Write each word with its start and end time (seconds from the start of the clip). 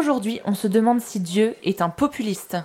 Aujourd'hui, 0.00 0.40
on 0.46 0.54
se 0.54 0.66
demande 0.66 1.02
si 1.02 1.20
Dieu 1.20 1.56
est 1.62 1.82
un 1.82 1.90
populiste. 1.90 2.56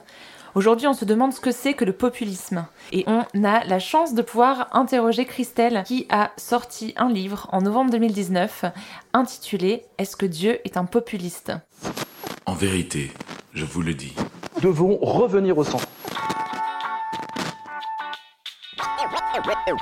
Aujourd'hui, 0.56 0.88
on 0.88 0.94
se 0.94 1.04
demande 1.04 1.34
ce 1.34 1.42
que 1.42 1.52
c'est 1.52 1.74
que 1.74 1.84
le 1.84 1.92
populisme. 1.92 2.66
Et 2.94 3.04
on 3.08 3.26
a 3.44 3.66
la 3.66 3.78
chance 3.80 4.14
de 4.14 4.22
pouvoir 4.22 4.70
interroger 4.72 5.26
Christelle 5.26 5.84
qui 5.86 6.08
a 6.10 6.32
sorti 6.38 6.94
un 6.96 7.10
livre 7.10 7.50
en 7.52 7.60
novembre 7.60 7.92
2019 7.92 8.64
intitulé 9.12 9.84
Est-ce 9.98 10.16
que 10.16 10.26
Dieu 10.26 10.62
est 10.64 10.78
un 10.78 10.86
populiste? 10.86 11.52
En 12.46 12.54
vérité, 12.54 13.12
je 13.54 13.66
vous 13.66 13.82
le 13.82 13.94
dis. 13.94 14.16
Nous 14.56 14.62
devons 14.62 14.98
revenir 15.02 15.58
au 15.58 15.66
centre. 15.66 15.90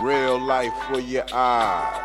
Real 0.03 0.39
life 0.39 0.73
for 0.89 0.99
your 0.99 1.23
eyes. 1.31 2.01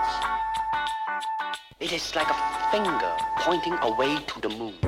It 1.80 1.90
is 1.90 2.14
like 2.14 2.28
a 2.28 2.36
finger 2.70 3.16
pointing 3.38 3.72
away 3.80 4.14
to 4.26 4.40
the 4.46 4.54
moon. 4.54 4.87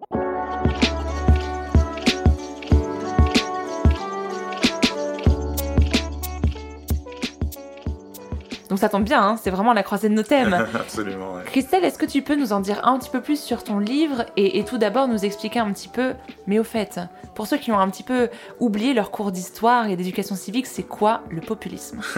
Donc 8.71 8.79
ça 8.79 8.87
tombe 8.89 9.03
bien, 9.03 9.21
hein, 9.21 9.35
c'est 9.43 9.51
vraiment 9.51 9.73
la 9.73 9.83
croisée 9.83 10.07
de 10.09 10.13
nos 10.13 10.23
thèmes. 10.23 10.53
absolument. 10.73 11.33
ouais. 11.35 11.43
Christelle, 11.45 11.83
est-ce 11.83 11.99
que 11.99 12.05
tu 12.05 12.21
peux 12.21 12.35
nous 12.35 12.53
en 12.53 12.61
dire 12.61 12.79
un 12.87 12.97
petit 12.97 13.09
peu 13.09 13.19
plus 13.21 13.37
sur 13.39 13.63
ton 13.65 13.79
livre 13.79 14.25
et, 14.37 14.57
et 14.59 14.63
tout 14.65 14.77
d'abord 14.79 15.07
nous 15.09 15.25
expliquer 15.25 15.59
un 15.59 15.71
petit 15.73 15.89
peu, 15.89 16.13
mais 16.47 16.57
au 16.57 16.63
fait, 16.63 16.99
pour 17.35 17.47
ceux 17.47 17.57
qui 17.57 17.71
ont 17.73 17.79
un 17.79 17.89
petit 17.89 18.03
peu 18.03 18.29
oublié 18.61 18.93
leur 18.93 19.11
cours 19.11 19.31
d'histoire 19.33 19.89
et 19.89 19.95
d'éducation 19.97 20.35
civique, 20.35 20.65
c'est 20.67 20.83
quoi 20.83 21.21
le 21.29 21.41
populisme? 21.41 21.99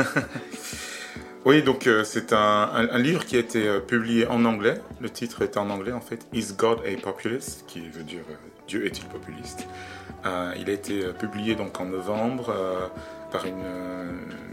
Oui, 1.45 1.61
donc 1.61 1.87
euh, 1.87 2.05
c'est 2.05 2.31
un, 2.31 2.37
un- 2.73 2.89
un 2.89 2.97
livre 2.99 3.25
qui 3.25 3.35
a 3.35 3.39
été 3.39 3.67
euh, 3.67 3.81
publié 3.81 4.25
en 4.27 4.45
anglais. 4.45 4.79
Le 5.01 5.09
titre 5.09 5.41
est 5.41 5.57
en 5.57 5.69
anglais 5.71 5.91
en 5.91 5.99
fait. 5.99 6.25
Is 6.31 6.53
God 6.57 6.79
a 6.85 7.01
Populist? 7.01 7.65
Qui 7.67 7.81
veut 7.89 8.03
dire 8.03 8.21
euh, 8.29 8.35
Dieu 8.65 8.85
est-il 8.85 9.03
populiste? 9.07 9.67
Il 10.57 10.69
a 10.69 10.71
été 10.71 11.01
publié 11.19 11.53
donc 11.55 11.81
en 11.81 11.85
novembre 11.85 12.53
par 13.33 13.45
une 13.45 13.61
euh, 13.63 14.11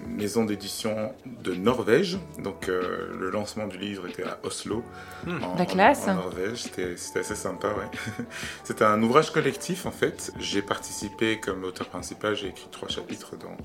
maison 0.09 0.45
d'édition 0.45 1.13
de 1.45 1.55
Norvège. 1.55 2.19
Donc 2.43 2.69
euh, 2.69 3.09
le 3.19 3.31
lancement 3.31 3.67
du 3.69 3.79
livre 3.79 4.07
était 4.09 4.25
à 4.25 4.39
Oslo, 4.43 4.83
en, 5.27 5.55
La 5.57 5.65
classe. 5.67 6.09
en- 6.09 6.15
Norvège. 6.15 6.63
C'était 6.65 6.97
c'était 6.97 7.21
assez 7.21 7.35
sympa, 7.37 7.69
ouais. 7.69 7.99
C'est 8.65 8.83
un 8.83 9.01
ouvrage 9.03 9.31
collectif 9.31 9.87
en 9.87 9.91
fait. 9.93 10.33
J'ai 10.41 10.63
participé 10.63 11.39
comme 11.39 11.63
auteur 11.65 11.89
principal. 11.89 12.35
J'ai 12.35 12.49
écrit 12.49 12.69
trois 12.73 12.89
chapitres 12.89 13.35
dans 13.37 13.57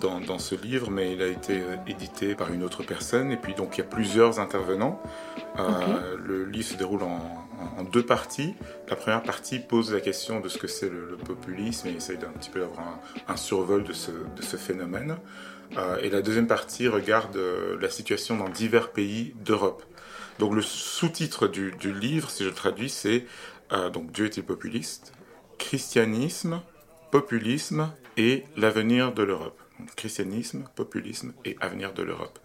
dans, 0.00 0.20
dans 0.20 0.38
ce 0.40 0.54
livre, 0.56 0.90
mais 0.90 1.12
il 1.12 1.22
a 1.22 1.26
été 1.28 1.60
euh, 1.60 1.76
édité 1.86 2.34
par 2.34 2.52
une 2.52 2.64
autre 2.64 2.82
personne. 2.82 3.30
Et 3.30 3.36
puis 3.36 3.54
donc 3.54 3.76
il 3.76 3.82
y 3.82 3.84
a 3.84 3.86
plusieurs 3.88 4.40
intervenants. 4.40 5.00
Euh, 5.58 6.16
Le 6.18 6.44
livre 6.46 6.66
se 6.68 6.74
déroule 6.76 7.02
en, 7.04 7.43
en- 7.78 7.84
deux 7.84 8.04
parties. 8.04 8.54
La 8.88 8.96
première 8.96 9.22
partie 9.22 9.58
pose 9.58 9.92
la 9.92 10.00
question 10.00 10.40
de 10.40 10.48
ce 10.48 10.58
que 10.58 10.66
c'est 10.66 10.88
le, 10.88 11.16
populisme 11.16 11.88
et 11.88 11.92
essaye 11.92 12.18
d'un 12.18 12.30
petit 12.30 12.50
peu 12.50 12.60
d'avoir 12.60 12.98
un, 13.28 13.36
survol 13.36 13.84
de 13.84 13.92
ce, 13.92 14.56
phénomène. 14.56 15.16
Euh, 15.76 15.96
et 15.98 16.10
la 16.10 16.22
deuxième 16.22 16.46
partie 16.46 16.88
regarde 16.88 17.36
euh, 17.36 17.76
la 17.80 17.88
situation 17.88 18.36
dans 18.36 18.48
divers 18.48 18.90
pays 18.90 19.34
d'Europe. 19.44 19.82
Donc 20.38 20.54
le 20.54 20.62
sous-titre 20.62 21.46
du, 21.46 21.72
livre, 21.92 22.30
si 22.30 22.44
je 22.44 22.48
le 22.48 22.54
traduis, 22.54 22.90
c'est 22.90 23.26
euh, 23.72 23.90
donc 23.90 24.12
Dieu 24.12 24.26
est-il 24.26 24.44
populiste? 24.44 25.12
Christianisme, 25.58 26.60
populisme 27.10 27.92
et 28.16 28.44
l'avenir 28.56 29.12
de 29.12 29.22
l'Europe. 29.22 29.58
Christianisme, 29.96 30.64
populisme 30.74 31.32
et 31.44 31.56
avenir 31.60 31.92
de 31.92 32.02
l'Europe. 32.02 32.38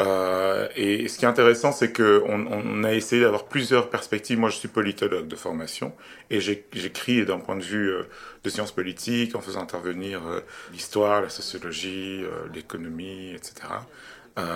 Euh, 0.00 0.68
et 0.76 1.08
ce 1.08 1.18
qui 1.18 1.24
est 1.24 1.28
intéressant, 1.28 1.72
c'est 1.72 1.92
que 1.92 2.22
on, 2.26 2.84
a 2.84 2.94
essayé 2.94 3.22
d'avoir 3.22 3.44
plusieurs 3.44 3.90
perspectives. 3.90 4.38
Moi, 4.38 4.48
je 4.48 4.56
suis 4.56 4.68
politologue 4.68 5.28
de 5.28 5.36
formation 5.36 5.94
et 6.30 6.40
j'écris 6.40 7.24
d'un 7.26 7.38
point 7.38 7.56
de 7.56 7.62
vue 7.62 7.90
euh, 7.90 8.04
de 8.44 8.50
sciences 8.50 8.72
politiques 8.72 9.34
en 9.34 9.40
faisant 9.40 9.60
intervenir 9.60 10.26
euh, 10.26 10.40
l'histoire, 10.72 11.20
la 11.20 11.28
sociologie, 11.28 12.22
l'économie, 12.54 13.32
etc. 13.34 13.54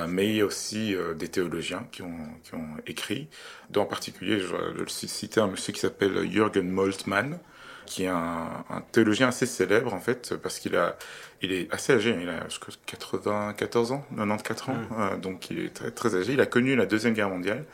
Mais 0.08 0.28
il 0.28 0.36
y 0.36 0.40
a 0.40 0.46
aussi 0.46 0.96
des 1.16 1.28
théologiens 1.28 1.86
qui 1.92 2.00
ont, 2.00 2.16
qui 2.42 2.54
ont 2.54 2.68
écrit, 2.86 3.28
dont 3.68 3.82
en 3.82 3.86
particulier, 3.86 4.40
je 4.40 4.46
vais 4.46 4.88
citer 4.88 5.40
un 5.40 5.48
monsieur 5.48 5.74
qui 5.74 5.80
s'appelle 5.80 6.30
Jürgen 6.30 6.70
Moltmann, 6.70 7.38
qui 7.86 8.04
est 8.04 8.08
un, 8.08 8.64
un 8.70 8.80
théologien 8.92 9.28
assez 9.28 9.46
célèbre 9.46 9.94
en 9.94 10.00
fait, 10.00 10.34
parce 10.42 10.58
qu'il 10.58 10.76
a, 10.76 10.96
il 11.42 11.52
est 11.52 11.72
assez 11.72 11.92
âgé, 11.92 12.16
il 12.20 12.28
a 12.28 12.48
je 12.48 12.58
crois, 12.58 12.74
94 12.86 13.92
ans, 13.92 14.04
94 14.16 14.70
ans, 14.70 14.74
euh, 14.98 15.16
donc 15.16 15.50
il 15.50 15.58
est 15.60 15.74
très, 15.74 15.90
très 15.90 16.14
âgé. 16.14 16.32
Il 16.32 16.40
a 16.40 16.46
connu 16.46 16.76
la 16.76 16.86
deuxième 16.86 17.14
guerre 17.14 17.30
mondiale. 17.30 17.64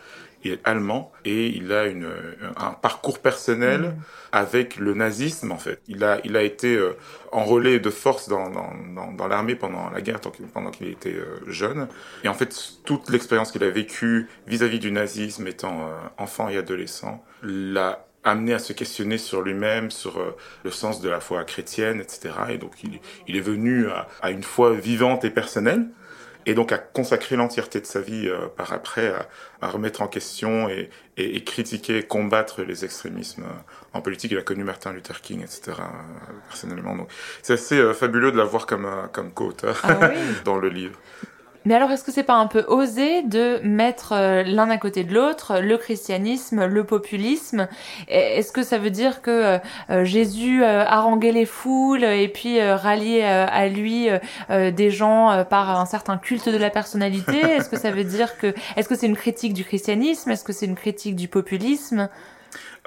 Il 0.43 0.53
est 0.53 0.61
allemand 0.65 1.13
et 1.27 1.49
il 1.49 1.71
a 1.71 1.87
une, 1.87 2.09
un 2.57 2.71
parcours 2.71 3.19
personnel 3.19 3.95
avec 4.33 4.77
le 4.77 4.95
nazisme 4.95 5.53
en 5.53 5.59
fait. 5.59 5.83
Il 5.87 6.03
a, 6.03 6.19
il 6.25 6.35
a 6.37 6.43
été 6.43 6.77
euh, 6.77 6.97
enrôlé 7.31 7.79
de 7.79 7.91
force 7.91 8.29
dans, 8.29 8.49
dans, 8.49 8.73
dans, 8.95 9.13
dans 9.13 9.29
l'armée 9.29 9.55
pendant 9.55 9.91
la 9.91 10.01
guerre, 10.01 10.21
pendant 10.55 10.71
qu'il 10.71 10.89
était 10.89 11.13
euh, 11.13 11.41
jeune. 11.47 11.89
Et 12.25 12.29
en 12.29 12.35
fait, 12.35 12.57
toute 12.85 13.11
l'expérience 13.11 13.53
qu'il 13.53 13.63
a 13.65 13.71
vécue 13.71 14.29
vis-à-vis 14.47 14.79
du 14.79 14.91
nazisme, 14.93 15.47
étant 15.47 15.89
euh, 15.89 15.93
enfant 16.17 16.49
et 16.49 16.57
adolescent, 16.57 17.23
l'a 17.43 18.07
amené 18.25 18.53
à 18.55 18.59
se 18.59 18.73
questionner 18.73 19.19
sur 19.19 19.43
lui-même, 19.43 19.91
sur 19.91 20.19
euh, 20.19 20.37
le 20.65 20.71
sens 20.71 21.01
de 21.01 21.09
la 21.09 21.21
foi 21.21 21.45
chrétienne, 21.45 22.01
etc. 22.01 22.31
Et 22.51 22.59
donc, 22.59 22.83
il, 22.85 23.01
il 23.29 23.37
est 23.37 23.41
venu 23.41 23.89
à, 23.89 24.09
à 24.23 24.31
une 24.31 24.43
foi 24.43 24.73
vivante 24.75 25.25
et 25.25 25.31
personnelle, 25.31 25.89
et 26.47 26.55
donc 26.55 26.73
à 26.73 26.79
consacrer 26.79 27.37
l'entièreté 27.37 27.81
de 27.81 27.87
sa 27.87 28.01
vie 28.01 28.29
euh, 28.29 28.47
par 28.49 28.73
après 28.73 29.09
à, 29.09 29.29
à 29.61 29.69
remettre 29.69 30.03
en 30.03 30.09
question 30.09 30.69
et, 30.69 30.91
et, 31.17 31.37
et 31.37 31.45
critiquer, 31.45 32.03
combattre 32.03 32.63
les 32.63 32.85
extrémismes 32.85 33.45
euh, 33.45 33.73
en 33.93 34.01
politique. 34.01 34.33
Il 34.33 34.39
a 34.39 34.43
connu 34.43 34.65
Martin 34.65 34.93
Luther 34.93 35.21
King, 35.21 35.43
etc. 35.43 35.73
euh, 35.79 36.33
personnellement. 36.49 36.97
Donc, 36.97 37.09
c'est 37.43 37.55
assez 37.55 37.79
euh, 37.79 37.93
fabuleux 37.95 38.33
de 38.33 38.39
l'avoir 38.39 38.67
comme, 38.67 38.89
comme 39.13 39.33
co-auteur 39.33 39.81
Ah 39.83 39.99
oui. 40.03 40.17
dans 40.45 40.57
le 40.59 40.69
livre. 40.69 40.99
Mais 41.67 41.75
alors, 41.75 41.91
est-ce 41.91 42.05
que 42.05 42.11
c'est 42.13 42.23
pas 42.23 42.37
un 42.37 42.47
peu 42.47 42.65
osé 42.69 43.23
de 43.23 43.61
mettre 43.63 44.13
euh, 44.13 44.43
l'un 44.43 44.71
à 44.71 44.79
côté 44.79 45.05
de 45.05 45.15
l'autre, 45.15 45.61
le 45.61 45.77
christianisme, 45.77 46.65
le 46.65 46.85
populisme? 46.85 47.69
Est-ce 48.09 48.51
que 48.51 48.63
ça 48.63 48.79
veut 48.79 48.91
dire 48.91 49.21
que 49.21 49.31
euh, 49.31 49.59
euh, 49.91 50.05
Jésus 50.05 50.65
haranguait 50.65 51.33
les 51.33 51.45
foules 51.45 52.05
et 52.05 52.29
puis 52.29 52.63
ralliait 52.63 53.25
à 53.25 53.69
lui 53.69 54.09
des 54.49 54.91
gens 54.91 55.45
par 55.49 55.79
un 55.79 55.87
certain 55.87 56.17
culte 56.17 56.49
de 56.49 56.57
la 56.57 56.71
personnalité? 56.71 57.41
Est-ce 57.41 57.69
que 57.69 57.79
ça 57.79 57.91
veut 57.91 58.05
dire 58.05 58.39
que 58.39 58.55
est-ce 58.77 58.89
que 58.89 58.95
c'est 58.95 59.07
une 59.07 59.17
critique 59.17 59.53
du 59.53 59.65
christianisme? 59.65 60.31
Est-ce 60.31 60.45
que 60.45 60.53
c'est 60.53 60.67
une 60.67 60.77
critique 60.77 61.17
du 61.17 61.29
populisme? 61.29 62.09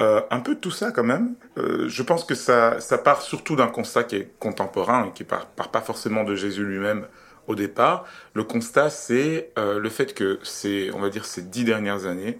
Euh, 0.01 0.22
un 0.31 0.40
peu 0.40 0.55
de 0.55 0.59
tout 0.59 0.72
ça 0.72 0.91
quand 0.91 1.03
même. 1.03 1.35
Euh, 1.57 1.88
je 1.88 2.01
pense 2.01 2.25
que 2.25 2.34
ça, 2.34 2.79
ça 2.79 2.97
part 2.97 3.22
surtout 3.22 3.55
d'un 3.55 3.67
constat 3.67 4.03
qui 4.03 4.16
est 4.16 4.31
contemporain 4.40 5.05
et 5.05 5.11
qui 5.11 5.23
part, 5.23 5.45
part 5.45 5.69
pas 5.69 5.81
forcément 5.81 6.23
de 6.23 6.35
Jésus 6.35 6.63
lui-même 6.63 7.05
au 7.47 7.55
départ. 7.55 8.05
Le 8.33 8.43
constat, 8.43 8.89
c'est 8.89 9.51
euh, 9.57 9.79
le 9.79 9.89
fait 9.89 10.13
que 10.13 10.39
c'est, 10.43 10.91
on 10.91 10.99
va 10.99 11.09
dire, 11.09 11.25
ces 11.25 11.41
dix 11.41 11.63
dernières 11.63 12.05
années, 12.05 12.39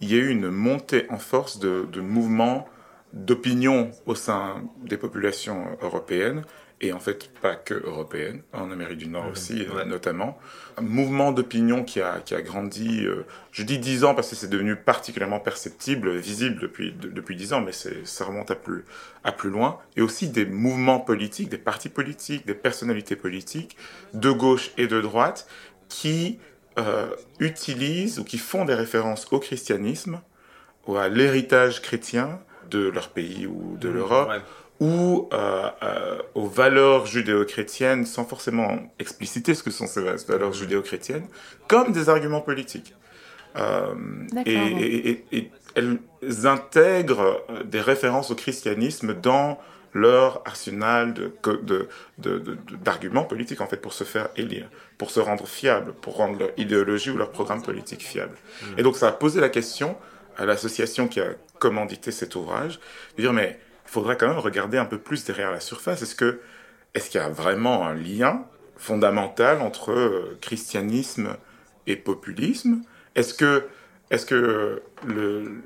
il 0.00 0.12
y 0.12 0.14
a 0.14 0.18
eu 0.18 0.28
une 0.28 0.50
montée 0.50 1.06
en 1.10 1.18
force 1.18 1.58
de, 1.58 1.86
de 1.90 2.00
mouvements 2.00 2.68
d'opinion 3.12 3.90
au 4.06 4.14
sein 4.14 4.62
des 4.82 4.96
populations 4.96 5.66
européennes 5.82 6.44
et 6.82 6.92
en 6.92 6.98
fait 6.98 7.30
pas 7.40 7.54
que 7.54 7.74
européennes, 7.74 8.42
en 8.52 8.70
Amérique 8.70 8.98
du 8.98 9.06
Nord 9.08 9.28
aussi 9.30 9.64
euh, 9.74 9.84
notamment. 9.84 10.38
Un 10.76 10.82
mouvement 10.82 11.30
d'opinion 11.32 11.84
qui 11.84 12.00
a, 12.00 12.18
qui 12.20 12.34
a 12.34 12.42
grandi, 12.42 13.06
euh, 13.06 13.24
je 13.52 13.62
dis 13.62 13.78
dix 13.78 14.02
ans 14.04 14.14
parce 14.14 14.28
que 14.30 14.34
c'est 14.36 14.48
devenu 14.50 14.74
particulièrement 14.76 15.38
perceptible, 15.40 16.16
visible 16.16 16.58
depuis, 16.60 16.92
de- 16.92 17.08
depuis 17.08 17.36
dix 17.36 17.52
ans, 17.52 17.60
mais 17.60 17.72
ça 17.72 18.24
remonte 18.24 18.50
à 18.50 18.56
plus, 18.56 18.84
à 19.22 19.32
plus 19.32 19.50
loin. 19.50 19.78
Et 19.96 20.02
aussi 20.02 20.28
des 20.28 20.44
mouvements 20.44 20.98
politiques, 20.98 21.48
des 21.48 21.58
partis 21.58 21.88
politiques, 21.88 22.46
des 22.46 22.54
personnalités 22.54 23.16
politiques, 23.16 23.76
de 24.14 24.30
gauche 24.30 24.72
et 24.76 24.86
de 24.88 25.00
droite, 25.00 25.46
qui 25.88 26.40
euh, 26.78 27.06
utilisent 27.38 28.18
ou 28.18 28.24
qui 28.24 28.38
font 28.38 28.64
des 28.64 28.74
références 28.74 29.26
au 29.30 29.38
christianisme 29.38 30.20
ou 30.86 30.96
à 30.96 31.08
l'héritage 31.08 31.80
chrétien 31.82 32.40
de 32.70 32.88
leur 32.88 33.10
pays 33.10 33.46
ou 33.46 33.76
de 33.78 33.88
l'Europe, 33.88 34.28
Ouais. 34.30 34.40
Ou 34.82 35.28
euh, 35.32 35.68
euh, 35.82 36.18
aux 36.34 36.46
valeurs 36.46 37.06
judéo-chrétiennes 37.06 38.04
sans 38.14 38.24
forcément 38.24 38.70
expliciter 38.98 39.54
ce 39.54 39.62
que 39.62 39.70
sont 39.78 39.86
ces 39.86 40.02
valeurs 40.34 40.52
judéo-chrétiennes, 40.52 41.26
comme 41.68 41.92
des 41.92 42.08
arguments 42.08 42.40
politiques. 42.50 42.94
Euh, 43.56 43.94
D'accord. 44.32 44.52
et, 44.52 45.10
et- 45.10 45.10
et- 45.10 45.24
et 45.38 45.50
elles 45.76 46.46
intègrent 46.46 47.34
des 47.64 47.80
références 47.80 48.30
au 48.30 48.34
christianisme 48.34 49.14
dans 49.14 49.58
leur 49.94 50.40
arsenal 50.46 51.12
de, 51.12 51.32
de, 51.70 51.88
de, 52.18 52.56
d'arguments 52.88 53.24
politiques 53.24 53.60
en 53.60 53.66
fait 53.66 53.76
pour 53.76 53.92
se 54.00 54.04
faire 54.04 54.28
élire, 54.36 54.68
pour 54.98 55.10
se 55.10 55.20
rendre 55.20 55.46
fiable, 55.46 55.92
pour 56.04 56.16
rendre 56.16 56.38
leur 56.38 56.50
idéologie 56.56 57.10
ou 57.10 57.18
leur 57.18 57.30
programme 57.30 57.62
politique 57.62 58.02
fiable. 58.02 58.36
Mmh. 58.62 58.78
Et 58.78 58.82
donc 58.82 58.96
ça 58.96 59.08
a 59.08 59.12
posé 59.12 59.38
la 59.40 59.50
question 59.50 59.96
à 60.38 60.46
l'association 60.46 61.08
qui 61.08 61.20
a 61.20 61.28
commandité 61.58 62.10
cet 62.10 62.34
ouvrage 62.36 62.80
de 63.16 63.22
dire 63.22 63.34
mais 63.34 63.58
il 63.92 63.94
faudrait 63.94 64.16
quand 64.16 64.28
même 64.28 64.38
regarder 64.38 64.78
un 64.78 64.86
peu 64.86 64.96
plus 64.96 65.22
derrière 65.26 65.50
la 65.50 65.60
surface. 65.60 66.00
Est-ce 66.00 66.14
que 66.14 66.40
est-ce 66.94 67.10
qu'il 67.10 67.20
y 67.20 67.24
a 67.24 67.28
vraiment 67.28 67.86
un 67.86 67.92
lien 67.92 68.46
fondamental 68.78 69.60
entre 69.60 69.92
euh, 69.92 70.38
christianisme 70.40 71.36
et 71.86 71.96
populisme? 71.96 72.80
Est-ce 73.16 73.34
que 73.34 73.66
est-ce 74.10 74.24
que 74.24 74.82
le, 75.06 75.62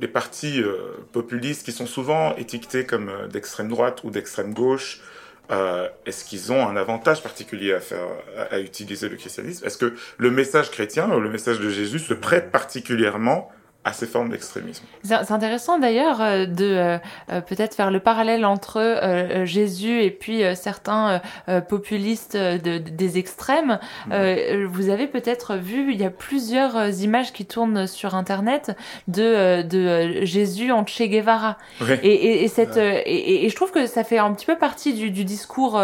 les 0.00 0.08
partis 0.08 0.60
euh, 0.60 0.96
populistes 1.12 1.64
qui 1.64 1.70
sont 1.70 1.86
souvent 1.86 2.34
étiquetés 2.34 2.86
comme 2.86 3.08
euh, 3.08 3.28
d'extrême 3.28 3.68
droite 3.68 4.02
ou 4.02 4.10
d'extrême 4.10 4.52
gauche, 4.52 5.00
est-ce 6.06 6.24
qu'ils 6.24 6.52
ont 6.52 6.66
un 6.68 6.76
avantage 6.76 7.24
particulier 7.24 7.72
à 7.72 7.80
faire, 7.80 8.06
à, 8.36 8.54
à 8.54 8.58
utiliser 8.60 9.08
le 9.08 9.16
christianisme? 9.16 9.64
Est-ce 9.66 9.78
que 9.78 9.94
le 10.18 10.30
message 10.30 10.70
chrétien 10.70 11.08
ou 11.12 11.20
le 11.20 11.28
message 11.28 11.58
de 11.60 11.70
Jésus 11.70 11.98
se 11.98 12.14
prête 12.14 12.52
particulièrement 12.52 13.50
à 13.84 13.94
ces 13.94 14.06
formes 14.06 14.28
d'extrémisme. 14.28 14.84
C'est 15.02 15.30
intéressant 15.30 15.78
d'ailleurs 15.78 16.20
euh, 16.20 16.44
de 16.44 16.66
euh, 16.66 16.98
euh, 17.32 17.40
peut-être 17.40 17.74
faire 17.74 17.90
le 17.90 17.98
parallèle 17.98 18.44
entre 18.44 18.80
Jésus 19.44 20.02
et 20.02 20.10
puis 20.10 20.42
certains 20.54 21.20
populistes 21.68 22.36
de, 22.36 22.78
des 22.78 23.18
extrêmes. 23.18 23.78
Vous 24.08 24.88
avez 24.88 25.06
peut-être 25.06 25.56
vu, 25.56 25.92
il 25.92 26.00
y 26.00 26.04
a 26.04 26.10
plusieurs 26.10 27.02
images 27.02 27.32
qui 27.32 27.46
tournent 27.46 27.86
sur 27.86 28.14
Internet 28.14 28.76
de, 29.08 29.62
de 29.62 30.24
Jésus 30.24 30.72
en 30.72 30.84
Che 30.86 31.02
Guevara. 31.02 31.56
Et, 32.02 32.08
et, 32.08 32.44
et, 32.44 32.48
cette, 32.48 32.76
et, 32.76 33.44
et, 33.44 33.48
je 33.48 33.56
trouve 33.56 33.70
que 33.70 33.86
ça 33.86 34.04
fait 34.04 34.18
un 34.18 34.32
petit 34.34 34.46
peu 34.46 34.56
partie 34.56 34.94
du, 34.94 35.10
du 35.10 35.24
discours 35.24 35.80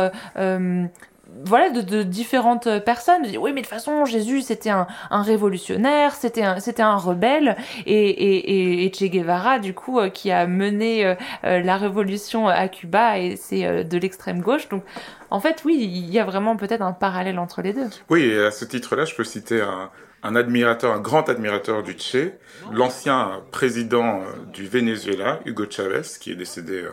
voilà 1.45 1.71
de, 1.71 1.81
de, 1.81 2.03
différentes 2.03 2.69
personnes 2.81 3.23
oui 3.39 3.53
mais 3.53 3.61
de 3.61 3.67
toute 3.67 3.75
façon 3.75 4.05
Jésus 4.05 4.43
c'était 4.43 4.71
un, 4.71 4.87
un, 5.11 5.23
révolutionnaire 5.23 6.15
c'était 6.15 6.43
un 6.43 6.61
c'était 6.61 6.83
un 6.83 6.97
rebelle. 6.97 7.57
Et, 7.87 8.09
et, 8.09 8.85
et, 8.85 8.93
Che 8.93 9.05
Guevara 9.11 9.59
du 9.59 9.75
coup 9.75 9.99
euh, 9.99 10.09
qui 10.09 10.31
a 10.31 10.47
mené 10.47 11.05
euh, 11.05 11.15
euh, 11.45 11.61
la 11.61 11.77
révolution 11.77 12.49
à 12.49 12.69
Cuba 12.69 13.19
et 13.19 13.37
c'est 13.37 13.85
de 13.85 13.99
l'extrême 13.99 14.41
gauche. 14.41 14.69
Donc 14.69 14.85
en 15.31 15.41
fait 15.41 15.63
oui 15.65 15.77
il 15.79 16.11
y 16.11 16.19
a 16.19 16.25
vraiment 16.25 16.57
peut-être 16.57 16.83
un 16.83 16.93
parallèle 16.93 17.39
entre 17.39 17.63
les 17.63 17.73
deux. 17.73 17.89
Oui 18.09 18.25
et 18.25 18.47
à 18.47 18.51
ce 18.51 18.65
titre 18.65 18.97
là 18.97 19.05
je 19.05 19.15
peux 19.15 19.25
citer 19.25 19.61
un, 19.61 19.91
un 20.23 20.37
admirateur 20.37 20.93
un 20.93 21.01
grand 21.01 21.29
admirateur 21.29 21.83
du 21.83 21.97
Che 21.99 22.33
l'ancien 22.73 23.43
président 23.51 24.23
du 24.53 24.67
Venezuela 24.67 25.41
Hugo 25.45 25.65
Chavez 25.69 26.03
qui 26.21 26.33
est 26.33 26.37
décédé 26.37 26.85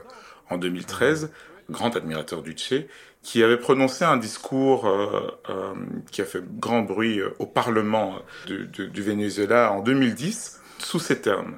en 0.50 0.57
2013 0.57 1.31
grand 1.69 1.95
admirateur 1.95 2.42
du 2.42 2.56
Che 2.57 2.88
qui 3.22 3.42
avait 3.42 3.57
prononcé 3.57 4.04
un 4.04 4.18
discours 4.18 4.86
euh, 4.86 5.31
euh, 5.50 5.74
qui 6.12 6.22
a 6.22 6.25
fait 6.25 6.44
grand 6.60 6.81
bruit 6.81 7.19
euh, 7.19 7.30
au 7.40 7.45
Parlement 7.45 8.19
du, 8.45 9.01
Venezuela 9.01 9.72
en 9.72 9.81
2010, 9.81 10.60
sous 10.80 11.00
ces 11.00 11.22
termes. 11.22 11.56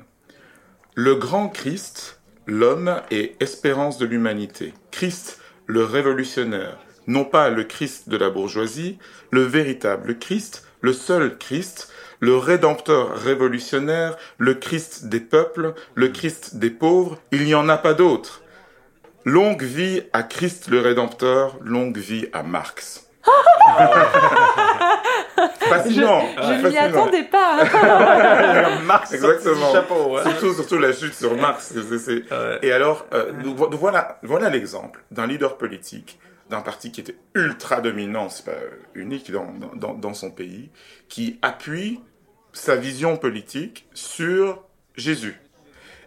Le 0.93 1.15
grand 1.15 1.49
Christ, 1.49 2.21
l'homme 2.45 3.01
est 3.09 3.41
espérance 3.41 3.97
de 3.97 4.05
l'humanité. 4.05 4.73
Christ, 4.91 5.41
le 5.65 5.83
révolutionnaire, 5.83 6.77
non 7.07 7.25
pas 7.25 7.49
le 7.49 7.63
Christ 7.63 8.09
de 8.09 8.17
la 8.17 8.29
bourgeoisie, 8.29 8.99
le 9.31 9.41
véritable 9.41 10.19
Christ, 10.19 10.67
le 10.81 10.93
seul 10.93 11.35
Christ, 11.37 11.91
le 12.19 12.37
rédempteur 12.37 13.17
révolutionnaire, 13.17 14.17
le 14.37 14.53
Christ 14.53 15.07
des 15.07 15.19
peuples, 15.19 15.73
le 15.95 16.09
Christ 16.09 16.57
des 16.57 16.69
pauvres, 16.69 17.19
il 17.31 17.43
n'y 17.43 17.55
en 17.55 17.67
a 17.69 17.77
pas 17.77 17.95
d'autre. 17.95 18.43
Longue 19.27 19.63
vie 19.63 20.03
à 20.13 20.21
Christ 20.21 20.67
le 20.67 20.79
Rédempteur, 20.81 21.57
longue 21.61 21.97
vie 21.97 22.27
à 22.31 22.43
Marx. 22.43 23.09
fascinant. 25.61 26.21
Je, 26.37 26.53
ne 26.61 26.69
m'y 26.69 26.77
attendais 26.77 27.23
pas. 27.23 27.65
Marx, 28.85 29.13
exactement. 29.13 29.73
Chapeau, 29.73 30.19
surtout, 30.21 30.53
surtout 30.53 30.77
la 30.77 30.93
chute 30.93 31.15
sur 31.15 31.35
Marx. 31.35 31.73
Et 32.61 32.71
alors, 32.71 33.07
euh, 33.13 33.33
voilà, 33.71 34.19
voilà 34.21 34.51
l'exemple 34.51 35.03
d'un 35.09 35.25
leader 35.25 35.57
politique, 35.57 36.19
d'un 36.51 36.61
parti 36.61 36.91
qui 36.91 37.01
était 37.01 37.17
ultra 37.33 37.81
dominant, 37.81 38.29
c'est 38.29 38.45
pas 38.45 38.59
unique 38.93 39.31
dans, 39.31 39.51
dans, 39.73 39.95
dans 39.95 40.13
son 40.13 40.29
pays, 40.29 40.69
qui 41.09 41.39
appuie 41.41 41.99
sa 42.53 42.75
vision 42.75 43.17
politique 43.17 43.87
sur 43.95 44.61
Jésus 44.95 45.41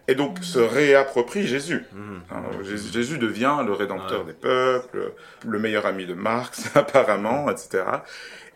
et 0.08 0.14
donc 0.14 0.38
se 0.43 0.58
réapproprie 0.58 1.46
Jésus. 1.46 1.84
Mmh. 1.93 2.16
Hein, 2.31 2.43
Jésus 2.62 3.19
devient 3.19 3.58
le 3.64 3.72
rédempteur 3.72 4.25
des 4.25 4.32
peuples, 4.32 5.12
le 5.46 5.58
meilleur 5.58 5.87
ami 5.87 6.06
de 6.06 6.14
Marx 6.14 6.70
apparemment, 6.75 7.50
etc. 7.50 7.84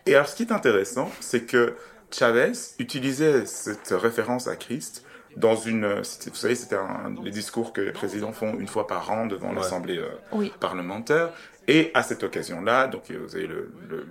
Et 0.05 0.15
alors 0.15 0.27
ce 0.27 0.35
qui 0.35 0.43
est 0.43 0.51
intéressant, 0.51 1.09
c'est 1.21 1.45
que 1.45 1.75
Chavez 2.11 2.51
utilisait 2.79 3.45
cette 3.45 3.89
référence 3.91 4.47
à 4.47 4.55
Christ 4.55 5.05
dans 5.37 5.55
une, 5.55 5.87
vous 5.95 6.35
savez, 6.35 6.53
c'était 6.53 6.75
les 7.23 7.31
discours 7.31 7.73
que 7.73 7.81
les 7.81 7.91
présidents 7.91 8.33
font 8.33 8.57
une 8.59 8.67
fois 8.67 8.85
par 8.85 9.11
an 9.11 9.25
devant 9.25 9.51
l'Assemblée 9.51 9.97
euh, 9.97 10.47
parlementaire. 10.59 11.31
Et 11.67 11.89
à 11.95 12.03
cette 12.03 12.23
occasion-là, 12.23 12.87
donc 12.87 13.09
vous 13.09 13.35
avez 13.35 13.47
le, 13.47 13.71
le, 13.89 14.05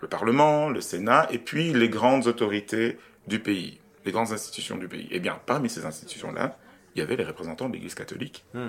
le 0.00 0.08
Parlement, 0.08 0.68
le 0.68 0.82
Sénat, 0.82 1.26
et 1.30 1.38
puis 1.38 1.72
les 1.72 1.88
grandes 1.88 2.26
autorités 2.26 2.98
du 3.26 3.38
pays, 3.38 3.80
les 4.04 4.12
grandes 4.12 4.32
institutions 4.32 4.76
du 4.76 4.88
pays. 4.88 5.08
Eh 5.10 5.20
bien, 5.20 5.38
parmi 5.46 5.70
ces 5.70 5.86
institutions-là, 5.86 6.58
il 6.98 7.00
y 7.00 7.04
avait 7.04 7.16
les 7.16 7.24
représentants 7.24 7.68
de 7.68 7.74
l'Église 7.74 7.94
catholique 7.94 8.44
mmh. 8.54 8.66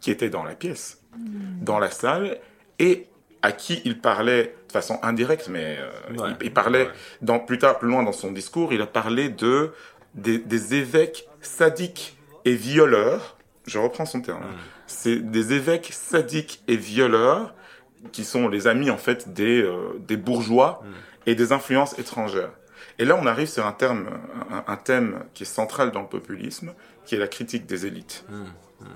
qui 0.00 0.10
étaient 0.10 0.30
dans 0.30 0.42
la 0.42 0.54
pièce, 0.54 1.02
dans 1.60 1.78
la 1.78 1.90
salle, 1.90 2.38
et 2.78 3.06
à 3.42 3.52
qui 3.52 3.82
il 3.84 4.00
parlait 4.00 4.54
de 4.66 4.72
façon 4.72 4.98
indirecte, 5.02 5.48
mais 5.48 5.76
euh, 5.78 6.32
il, 6.42 6.52
parlait 6.52 6.88
dans, 7.22 7.38
plus 7.38 7.58
tard, 7.58 7.78
plus 7.78 7.88
loin 7.88 8.02
dans 8.02 8.12
son 8.12 8.32
discours, 8.32 8.72
il 8.72 8.80
a 8.80 8.86
parlé 8.86 9.28
de 9.28 9.72
des, 10.14 10.38
des 10.38 10.74
évêques 10.74 11.28
sadiques 11.40 12.16
et 12.44 12.54
violeurs. 12.54 13.36
Je 13.66 13.78
reprends 13.78 14.06
son 14.06 14.22
terme. 14.22 14.40
Mmh. 14.40 14.56
C'est 14.86 15.30
des 15.30 15.52
évêques 15.52 15.90
sadiques 15.92 16.62
et 16.66 16.76
violeurs 16.76 17.54
qui 18.12 18.24
sont 18.24 18.48
les 18.48 18.66
amis 18.66 18.90
en 18.90 18.96
fait 18.96 19.34
des, 19.34 19.62
euh, 19.62 19.98
des 20.00 20.16
bourgeois 20.16 20.82
mmh. 20.82 21.30
et 21.30 21.34
des 21.34 21.52
influences 21.52 21.98
étrangères. 21.98 22.52
Et 22.98 23.04
là, 23.04 23.16
on 23.20 23.26
arrive 23.26 23.46
sur 23.46 23.64
un, 23.64 23.72
terme, 23.72 24.08
un, 24.50 24.64
un, 24.66 24.76
thème 24.76 25.24
qui 25.34 25.44
est 25.44 25.46
central 25.46 25.92
dans 25.92 26.00
le 26.00 26.08
populisme, 26.08 26.72
qui 27.08 27.14
est 27.14 27.18
la 27.18 27.26
critique 27.26 27.64
des 27.64 27.86
élites. 27.86 28.24
Mmh, 28.28 28.34
mmh, 28.34 28.84
mmh, 28.84 28.86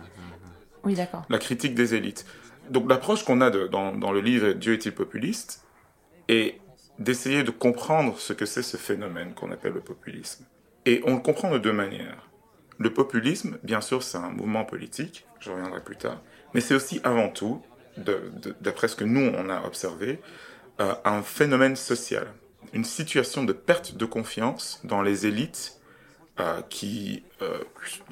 oui, 0.85 0.95
d'accord. 0.95 1.25
La 1.31 1.39
critique 1.39 1.75
des 1.75 1.95
élites. 1.95 2.27
Donc 2.69 2.89
l'approche 2.89 3.25
qu'on 3.25 3.41
a 3.41 3.49
de, 3.49 3.67
dans, 3.67 3.97
dans, 3.97 4.13
le 4.13 4.21
livre 4.21 4.53
Dieu 4.53 4.75
est-il 4.75 4.93
populiste? 4.93 5.65
Est 6.29 6.61
d'essayer 6.99 7.43
de 7.43 7.51
comprendre 7.51 8.19
ce 8.19 8.35
que 8.35 8.45
c'est 8.45 8.63
ce 8.63 8.77
phénomène 8.77 9.33
qu'on 9.33 9.51
appelle 9.51 9.73
le 9.73 9.81
populisme. 9.81 10.45
Et 10.85 11.01
on 11.07 11.15
le 11.15 11.21
comprend 11.21 11.51
de 11.51 11.59
deux 11.59 11.73
manières. 11.73 12.29
Le 12.79 12.93
populisme, 12.93 13.59
bien 13.63 13.81
sûr, 13.81 14.03
c'est 14.03 14.19
un 14.19 14.29
mouvement 14.29 14.65
politique, 14.65 15.27
je 15.41 15.51
reviendrai 15.51 15.81
plus 15.81 15.97
tard, 15.97 16.21
mais 16.53 16.61
c'est 16.61 16.75
aussi 16.75 17.01
avant 17.05 17.31
tout, 17.31 17.63
d'après 18.61 18.89
ce 18.89 18.97
que 18.97 19.05
nous, 19.05 19.33
on 19.37 19.49
a 19.49 19.65
observé, 19.65 20.21
euh, 20.81 20.95
un 21.05 21.23
phénomène 21.23 21.77
social, 21.77 22.27
une 22.75 22.85
situation 22.85 23.45
de 23.45 23.53
perte 23.53 23.97
de 23.97 24.05
confiance 24.05 24.81
dans 24.85 25.01
les 25.01 25.27
élites 25.27 25.81
qui, 26.69 27.23
euh, 27.43 27.59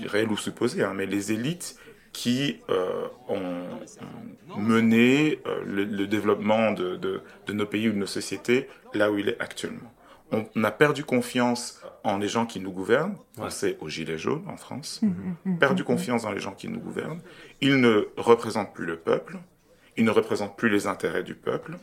réel 0.06 0.28
ou 0.30 0.36
supposé, 0.36 0.82
hein, 0.82 0.92
mais 0.94 1.06
les 1.06 1.32
élites 1.32 1.76
qui 2.12 2.58
euh, 2.68 3.06
ont 3.28 4.58
mené 4.58 5.40
euh, 5.46 5.62
le, 5.64 5.84
le, 5.84 6.06
développement 6.06 6.72
de, 6.72 6.96
de, 6.96 7.22
de, 7.46 7.52
nos 7.52 7.66
pays 7.66 7.88
ou 7.88 7.92
de 7.92 7.98
nos 7.98 8.06
sociétés 8.06 8.68
là 8.94 9.10
où 9.10 9.18
il 9.18 9.28
est 9.28 9.40
actuellement. 9.40 9.92
On, 10.32 10.44
on 10.54 10.64
a 10.64 10.70
perdu 10.70 11.04
confiance 11.04 11.80
en 12.02 12.18
les 12.18 12.28
gens 12.28 12.46
qui 12.46 12.60
nous 12.60 12.72
gouvernent, 12.72 13.12
ouais. 13.12 13.44
pensez 13.44 13.76
aux 13.80 13.88
Gilets 13.88 14.18
jaunes 14.18 14.44
en 14.48 14.56
France, 14.56 15.00
mmh, 15.02 15.58
perdu 15.58 15.84
confiance 15.84 16.22
dans 16.22 16.32
les 16.32 16.40
gens 16.40 16.52
qui 16.52 16.68
nous 16.68 16.80
gouvernent, 16.80 17.20
ils 17.60 17.80
ne 17.80 18.08
représentent 18.16 18.74
plus 18.74 18.86
le 18.86 18.96
peuple, 18.96 19.38
ils 19.96 20.04
ne 20.04 20.10
représentent 20.10 20.56
plus 20.56 20.68
les 20.68 20.86
intérêts 20.86 21.22
du 21.22 21.34
peuple, 21.34 21.76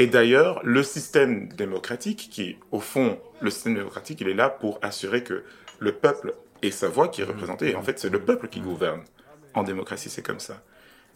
et 0.00 0.06
d'ailleurs, 0.06 0.62
le 0.64 0.82
système 0.82 1.50
démocratique, 1.50 2.28
qui, 2.32 2.56
au 2.70 2.80
fond, 2.80 3.20
le 3.42 3.50
système 3.50 3.74
démocratique, 3.74 4.22
il 4.22 4.28
est 4.28 4.34
là 4.34 4.48
pour 4.48 4.78
assurer 4.80 5.22
que 5.22 5.44
le 5.78 5.92
peuple 5.92 6.32
ait 6.62 6.70
sa 6.70 6.88
voix 6.88 7.08
qui 7.08 7.20
est 7.20 7.24
représentée. 7.24 7.72
Et 7.72 7.76
en 7.76 7.82
fait, 7.82 7.98
c'est 7.98 8.08
le 8.08 8.18
peuple 8.18 8.48
qui 8.48 8.60
gouverne. 8.60 9.02
En 9.52 9.62
démocratie, 9.62 10.08
c'est 10.08 10.22
comme 10.22 10.40
ça. 10.40 10.62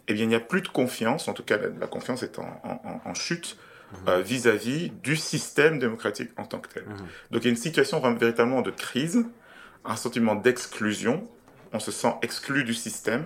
Eh 0.06 0.12
bien, 0.12 0.24
il 0.24 0.28
n'y 0.28 0.34
a 0.34 0.40
plus 0.40 0.60
de 0.60 0.68
confiance, 0.68 1.28
en 1.28 1.32
tout 1.32 1.42
cas, 1.42 1.56
la, 1.56 1.68
la 1.68 1.86
confiance 1.86 2.22
est 2.22 2.38
en, 2.38 2.60
en, 2.62 3.00
en 3.08 3.14
chute 3.14 3.56
euh, 4.06 4.20
vis-à-vis 4.20 4.88
-vis 4.88 5.00
du 5.02 5.16
système 5.16 5.78
démocratique 5.78 6.30
en 6.36 6.44
tant 6.44 6.58
que 6.58 6.68
tel. 6.68 6.84
Donc, 7.30 7.40
il 7.42 7.44
y 7.44 7.46
a 7.46 7.50
une 7.52 7.56
situation 7.56 8.02
véritablement 8.16 8.60
de 8.60 8.70
crise, 8.70 9.24
un 9.86 9.96
sentiment 9.96 10.34
d'exclusion. 10.34 11.26
On 11.72 11.80
se 11.80 11.90
sent 11.90 12.12
exclu 12.20 12.64
du 12.64 12.74
système 12.74 13.24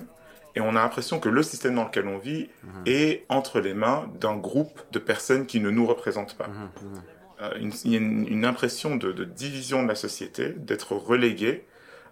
et 0.59 0.61
on 0.61 0.71
a 0.71 0.83
l'impression 0.83 1.21
que 1.21 1.29
le 1.29 1.43
système 1.45 1.77
dans 1.77 1.85
lequel 1.85 2.09
on 2.09 2.19
vit 2.19 2.49
mmh. 2.65 2.69
est 2.87 3.25
entre 3.29 3.61
les 3.61 3.75
mains 3.75 4.11
d'un 4.21 4.37
groupe 4.37 4.81
de 4.91 4.99
personnes 4.99 5.47
qui 5.47 5.61
ne 5.61 5.71
nous 5.71 5.87
représentent 5.87 6.37
pas. 6.37 6.49
Mmh. 6.49 6.71
Euh, 7.43 7.51
une, 7.61 7.73
il 7.85 7.93
y 7.93 7.95
a 7.95 7.99
une, 7.99 8.27
une 8.27 8.45
impression 8.45 8.97
de, 8.97 9.13
de, 9.13 9.25
division 9.25 9.85
de 9.85 9.89
la 9.89 9.95
société, 9.95 10.49
d'être 10.49 10.97
relégué 10.97 11.65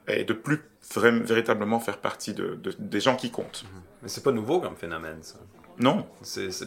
et 0.07 0.23
de 0.23 0.33
plus 0.33 0.63
véritablement 0.95 1.81
faire 1.81 1.99
partie 1.99 2.35
de, 2.35 2.61
des 2.79 3.01
gens 3.01 3.17
qui 3.17 3.33
comptent. 3.33 3.65
Mais 4.03 4.09
c'est 4.09 4.23
pas 4.23 4.31
nouveau 4.31 4.61
comme 4.61 4.77
phénomène, 4.77 5.19
ça. 5.23 5.39
Non. 5.79 6.07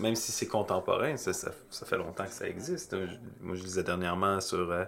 même 0.02 0.16
si 0.16 0.34
c'est 0.34 0.48
contemporain, 0.48 1.16
ça, 1.16 1.32
ça, 1.34 1.52
fait 1.86 1.98
longtemps 1.98 2.26
que 2.26 2.34
ça 2.34 2.48
existe. 2.48 2.96
Moi, 3.40 3.56
je 3.56 3.64
disais 3.64 3.84
dernièrement 3.84 4.42
sur 4.42 4.72
euh, 4.72 4.84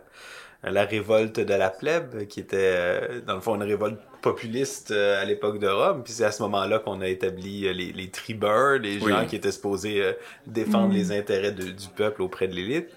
la 0.63 0.83
révolte 0.83 1.39
de 1.39 1.53
la 1.53 1.69
plèbe, 1.69 2.27
qui 2.27 2.41
était, 2.41 2.73
euh, 2.75 3.21
dans 3.21 3.35
le 3.35 3.41
fond, 3.41 3.55
une 3.55 3.63
révolte 3.63 3.99
populiste 4.21 4.91
euh, 4.91 5.21
à 5.21 5.25
l'époque 5.25 5.59
de 5.59 5.67
Rome. 5.67 6.03
Puis 6.03 6.13
c'est 6.13 6.25
à 6.25 6.31
ce 6.31 6.41
moment-là 6.43 6.79
qu'on 6.79 7.01
a 7.01 7.07
établi 7.07 7.61
les, 7.73 7.91
les 7.91 8.09
tribeurs, 8.09 8.79
les 8.79 8.99
gens 8.99 9.25
qui 9.25 9.35
étaient 9.35 9.51
supposés 9.51 10.15
défendre 10.47 10.93
mm. 10.93 10.97
les 10.97 11.11
intérêts 11.11 11.51
du 11.51 11.87
peuple 11.95 12.21
auprès 12.21 12.47
de 12.47 12.55
l'élite. 12.55 12.89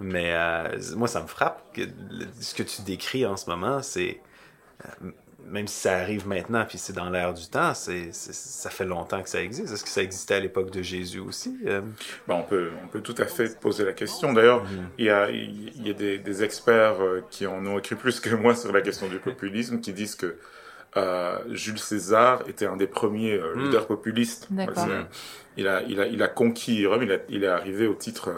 Mais 0.00 0.34
moi, 0.96 1.06
ça 1.06 1.22
me 1.22 1.28
frappe 1.28 1.62
que 1.74 1.82
ce 2.40 2.54
que 2.54 2.62
tu 2.62 2.82
décris 2.82 3.24
en 3.24 3.36
ce 3.36 3.48
moment, 3.48 3.82
c'est 3.82 4.20
même 5.46 5.66
si 5.66 5.80
ça 5.80 5.98
arrive 5.98 6.26
maintenant, 6.26 6.64
puis 6.66 6.78
c'est 6.78 6.92
dans 6.92 7.10
l'air 7.10 7.34
du 7.34 7.46
temps, 7.46 7.74
c'est, 7.74 8.12
ça 8.12 8.70
fait 8.70 8.84
longtemps 8.84 9.22
que 9.22 9.28
ça 9.28 9.42
existe. 9.42 9.72
Est-ce 9.72 9.84
que 9.84 9.90
ça 9.90 10.02
existait 10.02 10.34
à 10.34 10.40
l'époque 10.40 10.70
de 10.70 10.82
Jésus 10.82 11.18
aussi? 11.18 11.58
Euh? 11.66 11.82
Ben, 12.28 12.34
on, 12.34 12.42
peut, 12.42 12.70
on 12.82 12.88
peut 12.88 13.00
tout 13.00 13.14
à 13.18 13.26
fait 13.26 13.58
poser 13.60 13.84
la 13.84 13.92
question. 13.92 14.32
D'ailleurs, 14.32 14.64
mhm. 14.64 14.88
il 14.98 15.04
y 15.06 15.10
a, 15.10 15.30
il 15.30 15.86
y 15.86 15.90
a 15.90 15.94
des, 15.94 16.18
des, 16.18 16.42
experts 16.44 17.00
euh, 17.00 17.24
qui 17.30 17.46
en 17.46 17.64
ont 17.66 17.78
écrit 17.78 17.96
plus 17.96 18.20
que 18.20 18.34
moi 18.34 18.54
sur 18.54 18.72
la 18.72 18.80
question 18.80 19.08
du 19.08 19.18
populisme, 19.18 19.80
qui 19.80 19.92
disent 19.92 20.14
que 20.14 20.36
euh, 20.96 21.38
Jules 21.50 21.78
César 21.78 22.42
était 22.48 22.66
un 22.66 22.76
des 22.76 22.86
premiers 22.86 23.34
euh, 23.34 23.54
mhm. 23.54 23.64
leaders 23.64 23.86
populistes. 23.86 24.48
Il 25.56 25.68
a, 25.68 25.82
il, 25.82 26.00
a, 26.00 26.06
il 26.06 26.22
a 26.22 26.28
conquis 26.28 26.86
Rome, 26.86 27.02
il, 27.02 27.12
a, 27.12 27.18
il 27.28 27.44
est 27.44 27.48
arrivé 27.48 27.86
au 27.86 27.94
titre 27.94 28.30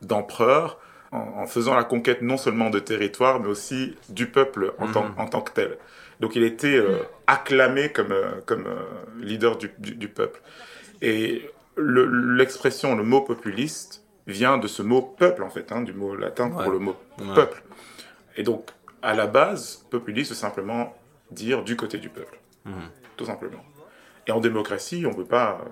d'empereur 0.00 0.78
en, 1.10 1.18
en, 1.18 1.46
faisant 1.46 1.74
la 1.74 1.84
conquête 1.84 2.22
non 2.22 2.38
seulement 2.38 2.70
de 2.70 2.78
territoire, 2.78 3.40
mais 3.40 3.48
aussi 3.48 3.96
du 4.08 4.26
peuple 4.26 4.72
en, 4.78 4.90
tant, 4.90 5.04
mhm. 5.04 5.14
en 5.18 5.26
tant 5.26 5.42
que 5.42 5.52
tel. 5.52 5.76
Donc 6.22 6.36
il 6.36 6.44
était 6.44 6.76
euh, 6.76 7.02
acclamé 7.26 7.90
comme, 7.90 8.12
euh, 8.12 8.40
comme 8.46 8.66
euh, 8.66 8.84
leader 9.20 9.58
du, 9.58 9.72
du, 9.78 10.08
peuple. 10.08 10.40
Et 11.02 11.50
l'expression, 11.76 12.94
le, 12.94 13.02
mot 13.02 13.22
populiste 13.22 14.04
vient 14.28 14.56
de 14.56 14.68
ce 14.68 14.82
mot 14.82 15.02
peuple, 15.02 15.42
en 15.42 15.50
fait, 15.50 15.72
hein, 15.72 15.82
du 15.82 15.92
mot 15.92 16.14
latin 16.14 16.48
pour 16.48 16.70
le 16.70 16.78
mot 16.78 16.96
peuple. 17.34 17.64
Et 18.36 18.44
donc, 18.44 18.70
à 19.02 19.14
la 19.14 19.26
base, 19.26 19.84
populiste, 19.90 20.32
c'est 20.32 20.38
simplement 20.38 20.96
dire 21.32 21.64
du 21.64 21.76
côté 21.76 21.98
du 21.98 22.08
peuple. 22.08 22.38
Mhm. 22.64 22.74
Tout 23.16 23.24
simplement. 23.24 23.64
Et 24.26 24.32
en 24.32 24.40
démocratie, 24.40 25.04
on 25.06 25.10
ne 25.10 25.16
peut 25.16 25.24
pas 25.24 25.64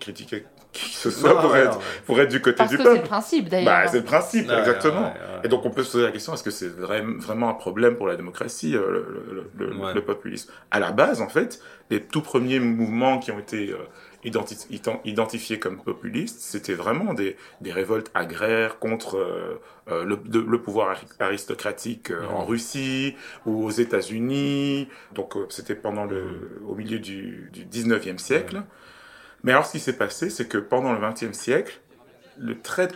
critiquer 0.00 0.44
qui 0.72 0.90
que 0.90 0.96
ce 0.96 1.10
soit 1.10 1.40
pour, 1.40 1.56
être, 1.56 1.78
pour 2.04 2.20
être 2.20 2.30
du 2.30 2.40
côté 2.40 2.64
du 2.66 2.76
peuple. 2.76 2.90
C'est 2.90 3.02
le 3.02 3.02
principe 3.02 3.48
d'ailleurs. 3.48 3.82
Bah, 3.82 3.88
c'est 3.88 3.98
le 3.98 4.04
principe, 4.04 4.50
exactement. 4.50 5.12
Et 5.44 5.48
donc 5.48 5.64
on 5.64 5.70
peut 5.70 5.82
se 5.82 5.92
poser 5.92 6.04
la 6.04 6.12
question 6.12 6.34
est-ce 6.34 6.42
que 6.42 6.50
c'est 6.50 6.68
vraiment 6.68 7.48
un 7.48 7.54
problème 7.54 7.96
pour 7.96 8.06
la 8.06 8.16
démocratie, 8.16 8.76
euh, 8.76 9.48
le, 9.56 9.72
le, 9.94 10.02
populisme? 10.02 10.52
À 10.70 10.80
la 10.80 10.92
base, 10.92 11.20
en 11.20 11.28
fait, 11.28 11.60
les 11.90 12.02
tout 12.02 12.22
premiers 12.22 12.60
mouvements 12.60 13.18
qui 13.18 13.30
ont 13.30 13.38
été 13.38 13.74
euh, 14.26 14.92
identifiés 15.04 15.58
comme 15.58 15.82
populistes, 15.82 16.40
c'était 16.40 16.74
vraiment 16.74 17.14
des, 17.14 17.36
des, 17.60 17.72
révoltes 17.72 18.10
agraires 18.14 18.78
contre 18.78 19.16
euh, 19.16 19.60
euh 19.88 20.04
le, 20.04 20.18
le, 20.24 20.62
pouvoir 20.62 21.00
aristocratique 21.20 22.12
en 22.30 22.44
Russie 22.44 23.16
ou 23.46 23.64
aux 23.64 23.70
États-Unis. 23.70 24.88
Donc 25.14 25.34
c'était 25.48 25.76
pendant 25.76 26.04
le, 26.04 26.60
au 26.66 26.74
milieu 26.74 26.98
du, 26.98 27.50
du 27.52 27.64
19e 27.64 28.18
siècle. 28.18 28.62
Mais 29.44 29.52
alors, 29.52 29.66
ce 29.66 29.72
qui 29.72 29.80
s'est 29.80 29.96
passé, 29.96 30.30
c'est 30.30 30.48
que 30.48 30.58
pendant 30.58 30.92
le 30.92 30.98
XXe 31.00 31.36
siècle, 31.36 31.80
le 32.38 32.60
trait 32.60 32.86
de 32.86 32.94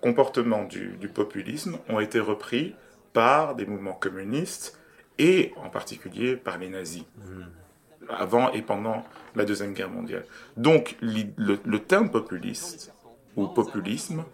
comportement 0.00 0.64
du, 0.64 1.08
populisme 1.12 1.78
ont 1.88 2.00
été 2.00 2.20
repris 2.20 2.74
par 3.12 3.54
des 3.54 3.66
mouvements 3.66 3.94
communistes 3.94 4.78
et 5.18 5.52
en 5.56 5.70
particulier 5.70 6.36
par 6.36 6.58
les 6.58 6.68
nazis, 6.68 7.04
hmm. 7.16 7.42
Avant 8.08 8.50
et 8.52 8.62
pendant 8.62 9.04
la 9.34 9.44
Deuxième 9.44 9.72
Guerre 9.72 9.90
mondiale. 9.90 10.24
Donc, 10.56 10.96
le, 11.00 11.78
terme 11.78 12.10
populiste 12.10 12.92
ou 13.36 13.46
populisme 13.46 14.24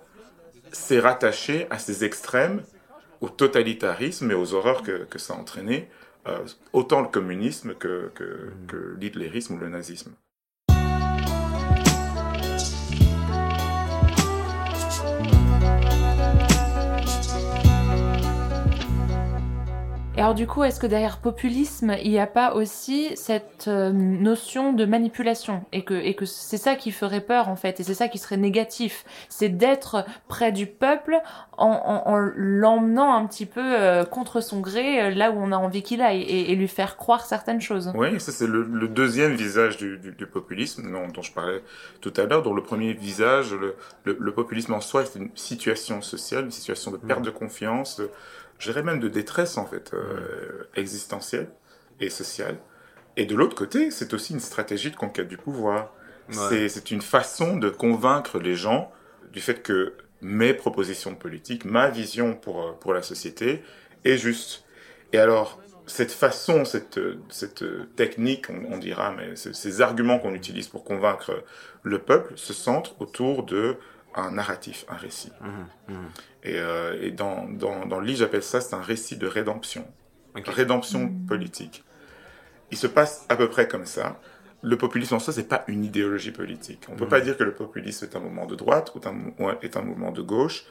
s'est 0.73 1.01
rattaché 1.01 1.67
à 1.71 1.79
ces 1.79 2.05
extrêmes, 2.05 2.63
au 3.21 3.29
totalitarisme 3.29 4.31
et 4.31 4.35
aux 4.35 4.55
horreurs 4.55 4.83
que, 4.83 5.19
ça 5.19 5.35
a 5.35 5.37
entraîné, 5.37 5.89
euh, 6.27 6.39
autant 6.73 7.03
le 7.03 7.09
communisme 7.09 7.75
que, 7.75 8.11
que 8.15 8.97
l'hitlérisme 8.99 9.55
ou 9.55 9.59
le 9.59 9.69
nazisme. 9.69 10.13
Et 20.17 20.21
alors 20.21 20.35
du 20.35 20.47
coup, 20.47 20.63
est-ce 20.63 20.79
que 20.79 20.87
derrière 20.87 21.19
populisme, 21.19 21.97
il 22.01 22.11
n'y 22.11 22.21
a 22.21 22.29
pas 22.29 22.55
aussi 22.55 23.11
cette 23.17 23.67
euh, 23.67 23.91
notion 23.91 24.73
de 24.73 24.85
manipulation 24.85 25.65
et 25.73 25.83
que, 25.83 25.95
et 25.95 26.15
que 26.15 26.25
c'est 26.25 26.57
ça 26.57 26.77
qui 26.77 26.93
ferait 26.93 27.21
peur 27.21 27.49
en 27.49 27.57
fait, 27.57 27.81
et 27.81 27.83
c'est 27.83 27.95
ça 27.95 28.07
qui 28.07 28.19
serait 28.19 28.37
négatif, 28.37 29.05
c'est 29.29 29.49
d'être 29.49 30.05
près 30.29 30.53
du 30.53 30.67
peuple 30.67 31.21
en, 31.59 31.67
en, 31.67 32.13
en 32.13 32.31
l'emmenant 32.37 33.13
un 33.13 33.27
petit 33.27 33.45
peu 33.45 33.61
euh, 33.61 34.05
contre 34.05 34.41
son 34.41 34.61
gré 34.61 35.03
euh, 35.03 35.11
là 35.11 35.33
où 35.33 35.35
on 35.37 35.51
a 35.51 35.57
envie 35.57 35.83
qu'il 35.83 36.01
aille 36.01 36.23
et, 36.23 36.53
et, 36.53 36.55
lui 36.55 36.69
faire 36.69 36.97
croire 36.97 37.27
certaines 37.27 37.61
choses. 37.61 37.91
Oui, 37.97 38.21
ça 38.21 38.31
c'est 38.31 38.47
le, 38.47 38.63
le, 38.63 38.87
deuxième 38.87 39.35
visage 39.35 39.79
du, 39.79 39.99
du, 39.99 40.13
du 40.13 40.27
populisme 40.29 40.93
dont, 40.93 41.23
je 41.23 41.33
parlais 41.33 41.61
tout 42.01 42.13
à 42.17 42.23
l'heure, 42.23 42.45
dont 42.45 42.55
le 42.55 42.63
premier 42.63 42.93
visage, 42.93 43.53
le, 43.53 43.75
le, 44.05 44.33
populisme 44.33 44.75
en 44.75 44.81
soi, 44.81 45.05
c'est 45.07 45.19
une 45.19 45.31
situation 45.35 46.03
sociale, 46.03 46.45
une 46.45 46.53
situation 46.53 46.93
de 46.93 46.99
perte 46.99 47.23
de 47.23 47.31
confiance, 47.31 48.01
je 48.65 48.71
dirais 48.71 48.83
même 48.83 48.99
de 48.99 49.09
détresse 49.09 49.59
en 49.59 49.67
fait 49.67 49.93
euh, 49.93 50.65
existentielle 50.75 51.49
et 52.01 52.09
sociale. 52.09 52.57
Et 53.19 53.27
de 53.27 53.37
l'autre 53.37 53.55
côté, 53.55 53.91
c'est 53.91 54.15
aussi 54.15 54.33
une 54.33 54.41
stratégie 54.41 54.91
de 54.91 54.97
conquête 54.97 55.29
du 55.29 55.37
pouvoir. 55.37 55.93
C'est 56.31 56.91
une 56.91 57.03
façon 57.03 57.59
de 57.59 57.69
convaincre 57.69 58.39
les 58.39 58.55
gens 58.55 58.91
du 59.33 59.43
fait 59.43 59.63
que 59.63 59.93
mes 60.23 60.55
propositions 60.55 61.15
politiques, 61.15 61.67
ma 61.67 61.91
vision 61.91 62.35
pour, 62.35 62.63
euh, 62.63 62.73
pour 62.73 62.95
la 62.95 63.03
société 63.03 63.63
est 64.07 64.17
juste. 64.17 64.65
Et 65.13 65.19
alors, 65.19 65.61
cette 65.87 66.13
façon, 66.13 66.65
cette, 66.65 66.99
cette 67.29 67.65
technique, 67.95 68.47
on, 68.49 68.79
dira, 68.79 69.13
mais 69.13 69.37
ces 69.37 69.83
arguments 69.83 70.19
qu'on 70.19 70.35
utilise 70.35 70.69
pour 70.69 70.83
convaincre 70.83 71.45
le 71.83 71.99
peuple 71.99 72.33
se 72.37 72.55
centrent 72.55 72.95
autour 73.01 73.43
de 73.43 73.77
un 74.15 74.33
narratif, 74.33 74.85
un 74.89 74.97
récit. 74.97 75.33
Mmh, 75.41 75.93
mmh. 75.93 76.07
Et, 76.45 76.59
euh, 76.59 76.99
et, 77.03 77.11
dans, 77.11 77.49
dans, 77.49 77.87
dans 77.87 78.01
le 78.01 78.07
livre, 78.07 78.19
j'appelle 78.21 78.43
ça, 78.43 78.61
c'est 78.61 78.75
un 78.75 78.83
récit 78.83 79.17
de 79.17 79.27
rédemption. 79.27 79.87
Rédemption 80.35 81.07
mmh. 81.07 81.27
politique. 81.27 81.85
Il 82.71 82.77
se 82.77 82.87
passe 82.87 83.25
à 83.29 83.37
peu 83.37 83.49
près 83.49 83.69
comme 83.69 83.87
ça. 83.87 84.19
Le 84.63 84.77
populisme 84.79 85.15
en 85.15 85.19
soi, 85.19 85.33
c'est 85.33 85.49
pas 85.49 85.65
une 85.69 85.85
idéologie 85.85 86.33
politique. 86.33 86.87
On 86.89 86.97
peut 86.97 87.09
pas 87.09 87.21
dire 87.21 87.37
que 87.37 87.45
le 87.45 87.53
populisme 87.55 88.07
est 88.07 88.17
un 88.17 88.21
mouvement 88.21 88.47
de 88.47 88.55
droite 88.55 88.93
ou 88.95 89.01
un, 89.07 89.59
est 89.61 89.77
un 89.77 89.83
mouvement 89.83 90.11
de 90.11 90.23
gauche. 90.23 90.65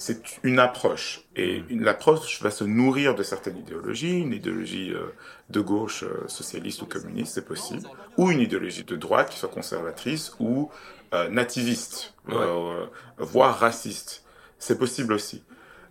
C'est 0.00 0.40
une 0.44 0.58
approche. 0.58 1.20
Et 1.36 1.62
l'approche 1.68 2.40
va 2.40 2.50
se 2.50 2.64
nourrir 2.64 3.14
de 3.14 3.22
certaines 3.22 3.58
idéologies. 3.58 4.20
Une 4.20 4.32
idéologie 4.32 4.94
euh, 4.94 5.14
de 5.50 5.60
gauche, 5.60 6.04
euh, 6.04 6.26
socialiste 6.26 6.80
ou 6.80 6.86
communiste, 6.86 7.34
c'est 7.34 7.44
possible. 7.44 7.86
Ou 8.16 8.30
une 8.30 8.40
idéologie 8.40 8.84
de 8.84 8.96
droite 8.96 9.28
qui 9.28 9.38
soit 9.38 9.50
conservatrice 9.50 10.34
ou 10.40 10.70
euh, 11.12 11.28
nativiste, 11.28 12.14
voire 13.18 13.58
raciste. 13.58 14.24
C'est 14.58 14.78
possible 14.78 15.12
aussi. 15.12 15.44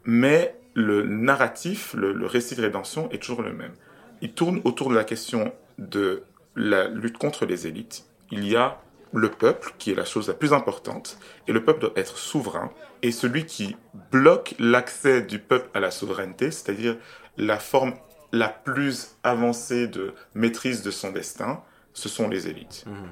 Mais 0.06 0.56
le 0.74 1.04
narratif, 1.04 1.94
le, 1.94 2.26
récit 2.26 2.56
de 2.56 2.62
rédemption 2.62 3.12
est 3.12 3.22
toujours 3.22 3.44
le 3.44 3.54
même. 3.54 3.74
Il 4.22 4.34
tourne 4.34 4.60
autour 4.64 4.90
de 4.90 4.96
la 4.96 5.04
question 5.04 5.54
de 5.78 6.24
la 6.56 6.88
lutte 6.88 7.20
contre 7.20 7.46
les 7.46 7.68
élites. 7.68 8.06
Il 8.32 8.48
y 8.48 8.56
a 8.56 8.82
le 9.14 9.30
peuple 9.30 9.74
qui 9.78 9.92
est 9.92 9.96
la 9.96 10.06
chose 10.06 10.28
la 10.28 10.34
plus 10.34 10.54
importante, 10.54 11.18
et 11.48 11.52
le 11.52 11.64
peuple 11.64 11.82
doit 11.82 11.94
être 11.96 12.18
souverain, 12.18 12.72
et 13.02 13.12
celui 13.12 13.46
qui 13.46 13.76
bloque 14.12 14.56
l'accès 14.60 15.22
du 15.22 15.40
peuple 15.40 15.70
à 15.74 15.80
la 15.80 15.92
souveraineté, 15.92 16.52
c'est-à-dire 16.52 16.98
la 17.38 17.58
forme 17.58 17.94
la 18.32 18.50
plus 18.50 19.16
avancée 19.24 19.88
de 19.88 20.14
maîtrise 20.36 20.84
de 20.84 20.92
son 20.92 21.12
destin, 21.12 21.64
ce 21.94 22.10
sont 22.10 22.28
les 22.28 22.48
élites. 22.48 22.86
Mmh 22.86 23.10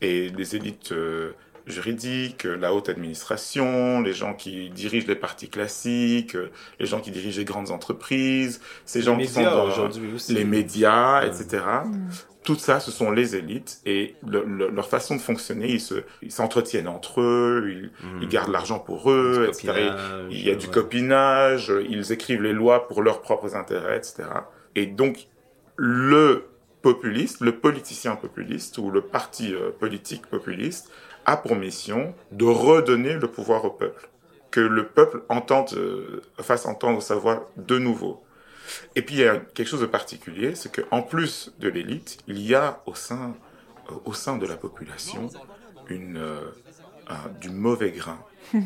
et 0.00 0.28
les 0.28 0.56
élites 0.56 0.92
euh, 0.92 1.32
juridiques, 1.66 2.44
la 2.44 2.72
haute 2.72 2.88
administration, 2.88 4.00
les 4.00 4.14
gens 4.14 4.34
qui 4.34 4.70
dirigent 4.70 5.06
les 5.06 5.16
partis 5.16 5.48
classiques, 5.48 6.36
les 6.78 6.86
gens 6.86 7.00
qui 7.00 7.10
dirigent 7.10 7.38
les 7.38 7.44
grandes 7.44 7.70
entreprises, 7.70 8.60
ces 8.84 9.02
gens 9.02 9.18
qui 9.18 9.26
sont 9.26 9.42
dans 9.42 9.68
les 10.30 10.44
médias, 10.44 11.24
etc. 11.24 11.64
Tout 12.48 12.56
ça, 12.56 12.80
ce 12.80 12.90
sont 12.90 13.10
les 13.10 13.36
élites 13.36 13.78
et 13.84 14.14
leur 14.26 14.88
façon 14.88 15.16
de 15.16 15.20
fonctionner, 15.20 15.70
ils 15.70 15.82
se, 15.82 15.96
ils 16.22 16.32
s'entretiennent 16.32 16.88
entre 16.88 17.20
eux, 17.20 17.68
ils, 17.70 17.90
mm. 18.06 18.22
ils 18.22 18.28
gardent 18.30 18.52
l'argent 18.52 18.78
pour 18.78 19.10
eux, 19.10 19.44
etc. 19.46 19.90
Il 20.30 20.42
y 20.42 20.50
a 20.50 20.54
du 20.54 20.66
copinage, 20.68 21.70
ils 21.90 22.10
écrivent 22.10 22.42
les 22.42 22.54
lois 22.54 22.88
pour 22.88 23.02
leurs 23.02 23.20
propres 23.20 23.54
intérêts, 23.54 23.98
etc. 23.98 24.22
Et 24.76 24.86
donc, 24.86 25.28
le 25.76 26.46
populiste, 26.80 27.42
le 27.42 27.52
politicien 27.52 28.16
populiste 28.16 28.78
ou 28.78 28.90
le 28.90 29.02
parti 29.02 29.54
euh, 29.54 29.70
politique 29.70 30.26
populiste 30.26 30.90
a 31.26 31.36
pour 31.36 31.54
mission 31.54 32.14
de 32.32 32.46
redonner 32.46 33.12
le 33.12 33.28
pouvoir 33.28 33.66
au 33.66 33.70
peuple, 33.72 34.08
que 34.50 34.60
le 34.60 34.86
peuple 34.86 35.20
entende, 35.28 35.68
euh, 35.74 36.22
fasse 36.40 36.64
entendre 36.64 37.02
sa 37.02 37.16
voix 37.16 37.50
de 37.58 37.78
nouveau. 37.78 38.22
Et 38.96 39.02
puis 39.02 39.16
il 39.16 39.20
y 39.20 39.28
a 39.28 39.36
quelque 39.36 39.66
chose 39.68 39.80
de 39.80 39.86
particulier, 39.86 40.54
c'est 40.54 40.70
qu'en 40.74 41.02
plus 41.02 41.52
de 41.58 41.68
l'élite, 41.68 42.18
il 42.26 42.40
y 42.40 42.54
a 42.54 42.80
au 42.86 42.94
sein, 42.94 43.34
euh, 43.90 43.94
au 44.04 44.12
sein 44.12 44.36
de 44.36 44.46
la 44.46 44.56
population 44.56 45.28
une, 45.88 46.16
euh, 46.18 46.40
un- 47.08 47.28
du 47.40 47.50
mauvais 47.50 47.90
grain 47.92 48.18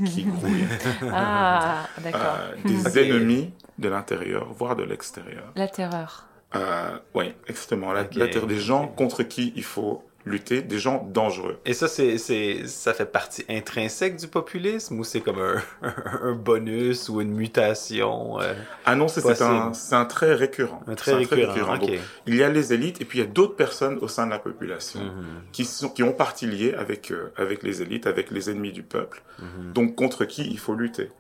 qui 0.07 0.25
grouille. 0.25 0.65
Ah, 1.13 1.87
d'accord. 2.03 2.21
Euh, 2.41 2.55
des 2.65 2.99
ennemis 2.99 3.53
de 3.79 3.89
l'intérieur, 3.89 4.53
voire 4.53 4.77
de 4.77 4.83
l'extérieur. 4.85 5.45
La 5.57 5.69
terreur. 5.69 6.27
Euh, 6.55 6.99
oui, 7.15 7.33
exactement. 7.47 7.93
La, 7.93 8.03
Ok. 8.03 8.15
la 8.15 8.29
terre 8.29 8.47
des 8.47 8.59
gens 8.59 8.87
contre 8.87 9.23
qui 9.23 9.53
il 9.57 9.65
faut 9.65 10.05
lutter, 10.25 10.63
des 10.63 10.79
gens 10.79 11.09
dangereux. 11.13 11.59
Et 11.65 11.75
ça, 11.75 11.89
c'est, 11.89 12.19
c'est, 12.19 12.67
ça 12.67 12.95
fait 12.95 13.11
partie 13.11 13.45
intrinsèque 13.49 14.17
du 14.17 14.29
populisme 14.29 14.99
ou 14.99 15.05
c'est 15.05 15.21
comme 15.21 15.41
un, 15.41 15.63
un 16.23 16.33
bonus 16.33 17.09
ou 17.09 17.21
une 17.21 17.33
mutation 17.33 18.41
euh, 18.41 18.55
Ah 18.85 18.95
non, 18.95 19.09
c'est 19.09 19.43
un, 19.43 19.73
c'est 19.73 19.95
un 19.95 20.05
trait 20.05 20.35
récurrent. 20.35 20.83
Un 20.87 20.95
trait 20.95 21.15
récurrent. 21.15 21.77
Donc, 21.77 21.91
il 22.27 22.37
y 22.37 22.43
a 22.43 22.49
les 22.49 22.73
élites 22.73 23.01
et 23.01 23.05
puis 23.05 23.19
il 23.19 23.23
y 23.23 23.25
a 23.25 23.31
d'autres 23.31 23.57
personnes 23.57 23.99
au 24.01 24.09
sein 24.09 24.27
de 24.27 24.31
la 24.31 24.39
population 24.39 24.63
Mhm, 25.01 25.43
qui, 25.53 25.65
sont, 25.65 25.89
qui 25.89 26.03
ont 26.03 26.13
partie 26.13 26.47
liée 26.47 26.75
avec, 26.75 27.11
euh, 27.11 27.33
avec 27.37 27.63
les 27.63 27.83
élites, 27.83 28.07
avec 28.07 28.31
les 28.31 28.51
ennemis 28.51 28.73
du 28.73 28.83
peuple, 28.83 29.23
mhm. 29.39 29.73
donc 29.73 29.95
contre 29.95 30.25
qui 30.25 30.45
il 30.45 30.59
faut 30.59 30.75
lutter? 30.75 31.11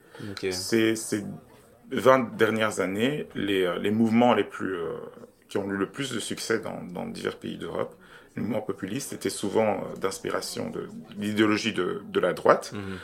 Ces, 0.50 0.94
ces 0.94 1.24
20 1.90 2.36
dernières 2.36 2.80
années, 2.80 3.26
les, 3.34 3.64
euh, 3.64 3.78
les 3.78 3.90
mouvements 3.90 4.34
les 4.34 4.44
plus, 4.44 4.76
euh, 4.76 4.92
qui 5.48 5.58
ont 5.58 5.68
eu 5.68 5.76
le 5.76 5.86
plus 5.86 6.12
de 6.12 6.20
succès 6.20 6.60
dans, 6.60 6.82
dans 6.82 7.06
divers 7.06 7.36
pays 7.36 7.56
d'Europe, 7.56 7.94
les 8.36 8.42
mouvements 8.42 8.62
populistes 8.62 9.12
étaient 9.12 9.30
souvent 9.30 9.72
euh, 9.84 9.96
d'inspiration 10.00 10.70
de, 10.70 10.80
de 10.82 10.88
l'idéologie 11.18 11.72
de, 11.72 12.02
de 12.08 12.20
la 12.20 12.32
droite. 12.32 12.72
Mhm, 12.74 12.98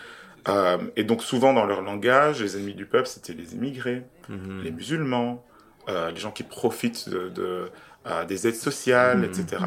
Euh, 0.48 0.78
et 0.96 1.04
donc 1.04 1.22
souvent 1.22 1.52
dans 1.52 1.66
leur 1.66 1.82
langage, 1.82 2.40
les 2.42 2.56
ennemis 2.56 2.74
du 2.74 2.86
peuple, 2.86 3.08
c'était 3.08 3.34
les 3.34 3.54
immigrés, 3.54 4.04
mhm. 4.30 4.62
les 4.62 4.70
musulmans, 4.70 5.44
euh, 5.88 6.10
les 6.10 6.16
gens 6.16 6.30
qui 6.30 6.44
profitent 6.44 7.08
de, 7.10 7.28
de, 7.28 7.68
euh, 8.06 8.24
des 8.24 8.46
aides 8.46 8.54
sociales, 8.54 9.18
Mhm. 9.18 9.24
etc. 9.24 9.64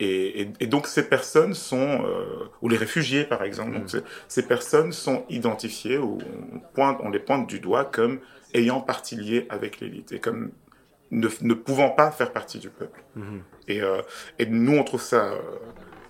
Et, 0.00 0.40
et, 0.40 0.52
et 0.60 0.66
donc 0.66 0.86
ces 0.88 1.04
personnes 1.08 1.54
sont, 1.54 2.04
euh, 2.04 2.24
ou 2.62 2.68
les 2.68 2.78
réfugiés 2.78 3.24
par 3.24 3.42
exemple, 3.44 3.72
donc 3.78 3.90
ces- 3.90 4.02
ces 4.28 4.44
personnes 4.46 4.92
sont 4.92 5.24
identifiées 5.28 5.98
ou 5.98 6.18
on, 6.54 6.58
pointe, 6.74 6.98
on 7.02 7.10
les 7.10 7.20
pointe 7.20 7.46
du 7.48 7.60
doigt 7.60 7.84
comme 7.84 8.18
ayant 8.54 8.80
partie 8.80 9.14
liée 9.16 9.46
avec 9.50 9.78
l'élite 9.80 10.10
et 10.12 10.18
comme 10.20 10.50
ne, 11.12 11.28
ne 11.42 11.54
pouvant 11.54 11.90
pas 11.90 12.10
faire 12.10 12.32
partie 12.32 12.58
du 12.58 12.70
peuple. 12.70 13.04
Mhm. 13.14 13.42
Et, 13.68 13.80
euh, 13.82 14.02
et 14.40 14.46
nous 14.46 14.76
on 14.76 14.82
trouve 14.82 15.02
ça, 15.02 15.26
euh, 15.26 15.38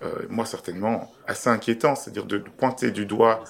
euh, 0.03 0.07
moi 0.29 0.45
certainement, 0.45 1.11
assez 1.27 1.49
inquiétant, 1.49 1.93
c'est-à-dire 1.95 2.25
de, 2.25 2.37
de 2.39 2.49
pointer 2.49 2.89
du 2.89 3.05
doigt 3.05 3.43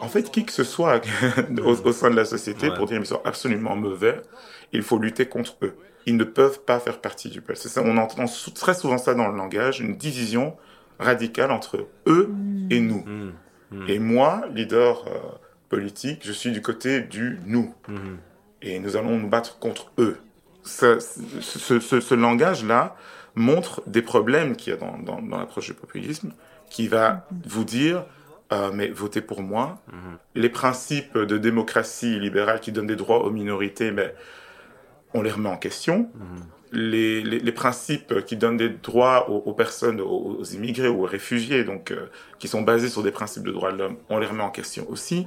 en 0.00 0.08
fait, 0.08 0.30
qui 0.30 0.44
que 0.46 0.52
ce 0.52 0.64
soit 0.64 1.00
au, 1.64 1.74
au 1.88 1.92
sein 1.92 2.10
de 2.10 2.16
la 2.16 2.24
société 2.24 2.70
Ouais. 2.70 2.76
pour 2.76 2.86
dire 2.86 2.98
qu'ils 2.98 3.06
sont 3.06 3.20
absolument 3.24 3.74
mauvais, 3.76 4.22
il 4.72 4.82
faut 4.82 4.98
lutter 4.98 5.26
contre 5.26 5.56
eux. 5.62 5.74
Ils 6.06 6.16
ne 6.16 6.24
peuvent 6.24 6.60
pas 6.60 6.78
faire 6.80 7.00
partie 7.00 7.28
du 7.28 7.40
peuple. 7.42 7.58
C'est 7.58 7.68
ça, 7.68 7.82
on 7.84 7.96
entend 7.98 8.24
très 8.54 8.74
souvent 8.74 8.98
ça 8.98 9.14
dans 9.14 9.28
le 9.28 9.36
langage, 9.36 9.80
une 9.80 9.96
division 9.96 10.56
radicale 10.98 11.50
entre 11.50 11.86
eux 12.06 12.30
et 12.70 12.80
nous. 12.80 13.04
Mhm. 13.06 13.32
Mhm. 13.70 13.88
Et 13.88 13.98
moi, 13.98 14.42
leader 14.54 15.04
politique, 15.68 16.20
je 16.24 16.32
suis 16.32 16.52
du 16.52 16.60
côté 16.62 17.00
du 17.00 17.38
nous. 17.46 17.74
Et 18.62 18.78
nous 18.78 18.96
allons 18.96 19.18
nous 19.18 19.28
battre 19.28 19.58
contre 19.58 19.90
eux. 19.98 20.18
Ce, 20.64 20.98
ce- 21.00 22.00
ce 22.00 22.14
langage-là 22.14 22.94
montre 23.34 23.82
des 23.86 24.02
problèmes 24.02 24.56
qu'il 24.56 24.72
y 24.72 24.76
a 24.76 24.78
dans, 24.78 24.98
dans, 24.98 25.20
dans 25.22 25.38
l'approche 25.38 25.66
du 25.66 25.74
populisme, 25.74 26.32
qui 26.70 26.86
va 26.88 27.26
vous 27.46 27.64
dire, 27.64 28.04
euh, 28.52 28.70
mais 28.72 28.88
votez 28.88 29.20
pour 29.22 29.42
moi. 29.42 29.80
Mhm. 29.92 30.18
Les 30.34 30.48
principes 30.48 31.18
de 31.18 31.38
démocratie 31.38 32.18
libérale 32.20 32.60
qui 32.60 32.72
donnent 32.72 32.86
des 32.86 32.96
droits 32.96 33.24
aux 33.24 33.30
minorités, 33.30 33.90
mais 33.90 34.14
on 35.14 35.22
les 35.22 35.30
remet 35.30 35.48
en 35.48 35.56
question. 35.56 36.10
Mhm. 36.14 36.42
Les, 36.74 37.22
les, 37.22 37.38
les 37.38 37.52
principes 37.52 38.24
qui 38.24 38.36
donnent 38.36 38.56
des 38.56 38.70
droits 38.70 39.28
aux, 39.30 39.38
aux 39.38 39.52
personnes, 39.52 40.00
aux, 40.00 40.38
aux 40.40 40.44
immigrés 40.44 40.88
ou 40.88 41.02
aux 41.02 41.06
réfugiés, 41.06 41.64
donc 41.64 41.90
euh, 41.90 42.06
qui 42.38 42.48
sont 42.48 42.62
basés 42.62 42.88
sur 42.88 43.02
des 43.02 43.10
principes 43.10 43.42
de 43.44 43.52
droits 43.52 43.72
de 43.72 43.78
l'homme, 43.78 43.96
on 44.08 44.18
les 44.18 44.26
remet 44.26 44.42
en 44.42 44.50
question 44.50 44.86
aussi. 44.88 45.26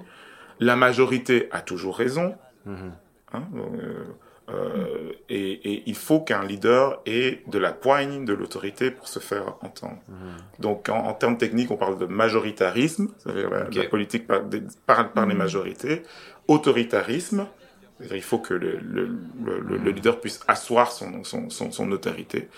La 0.60 0.75
majorité 0.75 1.48
a 1.51 1.62
toujours 1.62 1.98
raison. 1.98 2.36
Mhm. 2.65 2.92
Hein, 3.34 3.44
euh, 3.56 4.04
euh, 4.50 5.12
et, 5.28 5.52
et 5.74 5.84
il 5.88 5.96
faut 5.96 6.20
qu'un 6.20 6.44
leader 6.44 7.02
ait 7.08 7.42
de 7.48 7.58
la 7.58 7.72
poigne, 7.74 8.25
de 8.25 8.34
l'autorité 8.34 8.92
pour 8.92 9.08
se 9.08 9.20
faire 9.20 9.55
entendre. 9.62 9.98
Mhm. 10.08 10.16
Donc 10.60 10.88
en, 10.90 10.98
en 11.08 11.14
termes 11.14 11.38
techniques, 11.38 11.72
on 11.72 11.77
parle 11.77 11.98
de 11.98 12.05
majoritarisme, 12.05 13.08
c'est-à-dire 13.18 13.50
la, 13.50 13.70
la 13.70 13.84
politique 13.90 14.27
par, 14.27 14.44
des- 14.44 14.62
par, 14.86 15.12
par 15.14 15.25
les 15.25 15.34
majorités, 15.36 16.03
autoritarisme, 16.48 17.48
c'est-à-dire 17.98 18.16
il 18.18 18.22
faut 18.24 18.40
que 18.40 18.53
le, 18.53 18.77
le, 18.77 19.05
le, 19.44 19.60
le- 19.60 19.77
le 19.77 19.92
leader 19.92 20.20
puisse 20.20 20.40
asseoir 20.48 20.92
son, 20.92 21.24
son, 21.24 21.50
son, 21.50 21.72
son 21.72 21.92
autorité. 21.92 22.50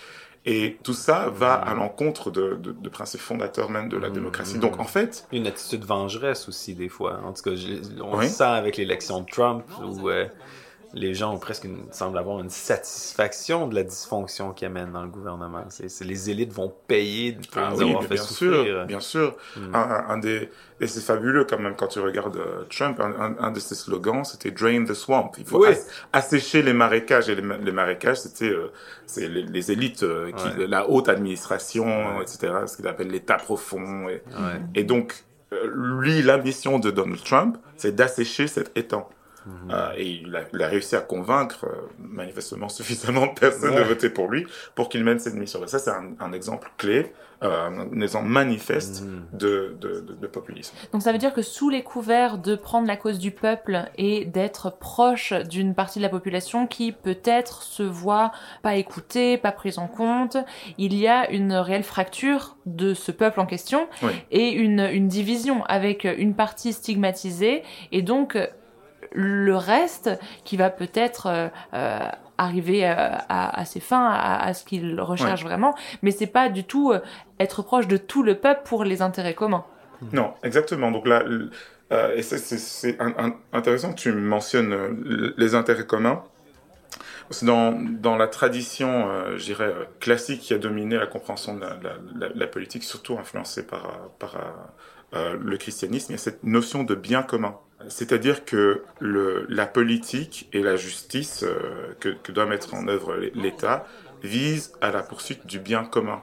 Et 0.46 0.78
tout 0.82 0.94
ça 0.94 1.28
va 1.30 1.54
à 1.54 1.74
l'encontre 1.74 2.30
de, 2.30 2.54
de, 2.54 2.72
de 2.72 2.88
principes 2.88 3.20
fondateurs 3.20 3.70
même 3.70 3.88
de 3.88 3.96
la 3.98 4.08
Mhm. 4.08 4.14
démocratie. 4.14 4.58
Donc 4.58 4.78
en 4.78 4.84
fait, 4.84 5.26
Une 5.32 5.46
attitude 5.46 5.84
vengeresse 5.84 6.48
aussi, 6.48 6.74
des 6.74 6.88
fois. 6.88 7.20
En 7.24 7.32
tout 7.32 7.42
cas, 7.42 7.54
je- 7.56 8.00
on 8.02 8.16
Oui. 8.16 8.24
le 8.26 8.30
sent 8.30 8.44
avec 8.44 8.76
l'élection 8.76 9.20
de 9.20 9.26
Trump, 9.26 9.64
où 9.82 10.08
euh, 10.08 10.26
les 10.94 11.12
gens 11.14 11.34
ont 11.34 11.38
presque 11.38 11.64
une, 11.64 11.84
semblent 11.92 12.16
avoir 12.18 12.40
une 12.40 12.50
satisfaction 12.50 13.66
de 13.68 13.74
la 13.74 13.82
dysfonction 13.82 14.52
qu'ils 14.52 14.66
amènent 14.68 14.92
dans 14.92 15.02
le 15.02 15.08
gouvernement. 15.10 15.64
C'est, 15.68 15.88
c'est- 15.88 16.04
les 16.04 16.30
élites 16.30 16.52
vont 16.52 16.72
payer 16.86 17.32
pour 17.52 17.62
Ah 17.62 17.70
nous 17.72 17.78
oui, 17.78 17.84
avoir 17.88 18.02
mais 18.02 18.08
fait 18.08 18.14
bien 18.14 18.22
souffrir. 18.22 18.64
sûr, 18.64 18.86
bien 18.86 19.00
sûr. 19.00 19.36
Mm. 19.56 19.74
Un, 19.74 20.18
des, 20.18 20.48
et 20.80 20.86
c'est 20.86 21.00
fabuleux 21.00 21.44
quand 21.44 21.58
même 21.58 21.74
quand 21.76 21.88
tu 21.88 22.00
regardes 22.00 22.36
euh, 22.36 22.64
Trump, 22.70 22.98
un, 23.00 23.36
un- 23.38 23.50
de 23.50 23.60
ses 23.60 23.74
slogans, 23.74 24.24
c'était 24.24 24.50
Drain 24.50 24.84
the 24.84 24.94
Swamp. 24.94 25.32
Il 25.38 25.44
faut 25.44 25.62
Oui. 25.62 25.68
ass- 25.70 25.86
assécher 26.12 26.62
les 26.62 26.72
marécages. 26.72 27.28
Et 27.28 27.34
les, 27.34 27.42
ma- 27.42 27.58
les 27.58 27.72
marécages, 27.72 28.20
c'était 28.20 28.48
euh, 28.50 28.72
c'est 29.06 29.28
les, 29.28 29.42
les 29.42 29.70
élites, 29.72 30.02
euh, 30.04 30.30
qui, 30.32 30.44
Ouais. 30.58 30.66
la 30.66 30.88
haute 30.88 31.08
administration, 31.08 31.84
Ouais. 32.16 32.22
etc., 32.22 32.52
ce 32.66 32.76
qu'il 32.76 32.86
appelle 32.88 33.08
l'État 33.08 33.36
profond. 33.36 34.08
Et, 34.08 34.22
Ouais. 34.28 34.60
et 34.74 34.84
donc, 34.84 35.24
euh, 35.52 35.70
lui, 35.74 36.22
la 36.22 36.38
mission 36.38 36.78
de 36.78 36.90
Donald 36.90 37.22
Trump, 37.24 37.56
c'est 37.76 37.94
d'assécher 37.94 38.46
cet 38.46 38.76
étang. 38.76 39.08
Mhm. 39.48 39.70
Euh, 39.72 39.92
et 39.96 40.06
il 40.22 40.36
a, 40.36 40.40
il 40.52 40.62
a 40.62 40.68
réussi 40.68 40.94
à 40.94 41.00
convaincre 41.00 41.64
euh, 41.64 41.88
manifestement 41.98 42.68
suffisamment 42.78 43.26
de 43.26 43.32
personnes 43.38 43.74
de 43.74 43.80
voter 43.82 44.10
pour 44.10 44.28
lui 44.28 44.46
pour 44.74 44.88
qu'il 44.88 45.02
mène 45.04 45.18
cette 45.18 45.34
mission. 45.34 45.60
Ça, 45.66 45.78
c'est 45.78 45.90
un, 45.90 46.10
un 46.20 46.32
exemple 46.32 46.70
clé, 46.76 47.12
euh, 47.42 47.68
un 47.94 48.00
exemple 48.00 48.26
manifeste 48.28 49.02
Mhm. 49.02 49.24
de, 49.32 49.76
de, 49.80 50.00
de, 50.00 50.14
de 50.14 50.26
populisme. 50.26 50.74
Donc 50.92 51.02
ça 51.02 51.12
veut 51.12 51.18
dire 51.18 51.32
que 51.32 51.42
sous 51.42 51.70
les 51.70 51.82
couverts 51.82 52.36
de 52.38 52.56
prendre 52.56 52.86
la 52.86 52.96
cause 52.96 53.18
du 53.18 53.30
peuple 53.30 53.84
et 53.96 54.24
d'être 54.26 54.70
proche 54.78 55.32
d'une 55.32 55.74
partie 55.74 55.98
de 55.98 56.04
la 56.04 56.08
population 56.10 56.66
qui 56.66 56.92
peut-être 56.92 57.62
se 57.62 57.82
voit 57.82 58.32
pas 58.62 58.74
écoutée, 58.76 59.38
pas 59.38 59.52
prise 59.52 59.78
en 59.78 59.86
compte, 59.88 60.36
il 60.78 60.94
y 60.94 61.06
a 61.08 61.30
une 61.30 61.52
réelle 61.54 61.84
fracture 61.84 62.56
de 62.66 62.92
ce 62.92 63.12
peuple 63.12 63.40
en 63.40 63.46
question 63.46 63.88
Oui. 64.02 64.12
et 64.30 64.50
une, 64.50 64.80
une 64.80 65.08
division 65.08 65.64
avec 65.64 66.04
une 66.04 66.34
partie 66.34 66.72
stigmatisée 66.72 67.62
et 67.92 68.02
donc 68.02 68.36
le 69.12 69.56
reste 69.56 70.10
qui 70.44 70.56
va 70.56 70.70
peut-être 70.70 71.26
euh, 71.26 71.48
euh, 71.74 71.98
arriver 72.38 72.86
euh, 72.86 72.94
à, 73.28 73.60
à 73.60 73.64
ses 73.64 73.80
fins, 73.80 74.06
à, 74.06 74.42
à 74.44 74.54
ce 74.54 74.64
qu'il 74.64 75.00
recherche 75.00 75.42
vraiment, 75.42 75.74
mais 76.02 76.10
c'est 76.10 76.26
pas 76.28 76.48
du 76.48 76.64
tout 76.64 76.92
euh, 76.92 77.00
être 77.40 77.62
proche 77.62 77.86
de 77.88 77.96
tout 77.96 78.22
le 78.22 78.34
peuple 78.36 78.62
pour 78.64 78.84
les 78.84 79.02
intérêts 79.02 79.34
communs. 79.34 79.64
Non, 80.12 80.34
exactement. 80.44 80.90
Donc 80.92 81.06
là, 81.08 81.24
euh, 81.92 82.14
et 82.14 82.22
c'est- 82.22 82.96
intéressant 83.52 83.90
que 83.92 83.98
tu 83.98 84.12
mentionnes 84.12 85.32
les 85.36 85.54
intérêts 85.54 85.86
communs. 85.86 86.22
Dans, 87.42 87.72
dans 87.72 88.16
la 88.16 88.26
tradition, 88.26 89.10
euh, 89.10 89.36
je 89.36 89.44
dirais, 89.44 89.70
classique 90.00 90.40
qui 90.40 90.54
a 90.54 90.58
dominé 90.58 90.96
la 90.96 91.06
compréhension 91.06 91.56
de 91.56 91.60
la, 91.60 91.76
la- 91.82 91.96
la- 92.18 92.28
la 92.34 92.46
politique, 92.46 92.84
surtout 92.84 93.18
influencée 93.18 93.66
par, 93.66 93.82
par 94.18 94.36
le 95.12 95.56
christianisme, 95.56 96.12
il 96.12 96.12
y 96.12 96.14
a 96.16 96.18
cette 96.18 96.44
notion 96.44 96.84
de 96.84 96.94
bien 96.94 97.22
commun. 97.22 97.56
C'est-à-dire 97.88 98.44
que 98.44 98.82
le, 98.98 99.46
la 99.48 99.66
politique 99.66 100.48
et 100.52 100.62
la 100.62 100.76
justice 100.76 101.44
euh, 101.44 101.94
que, 102.00 102.08
que 102.08 102.32
doit 102.32 102.44
mettre 102.46 102.74
en 102.74 102.88
œuvre 102.88 103.16
l'État 103.34 103.86
visent 104.22 104.72
à 104.80 104.90
la 104.90 105.02
poursuite 105.02 105.46
du 105.46 105.60
bien 105.60 105.84
commun, 105.84 106.22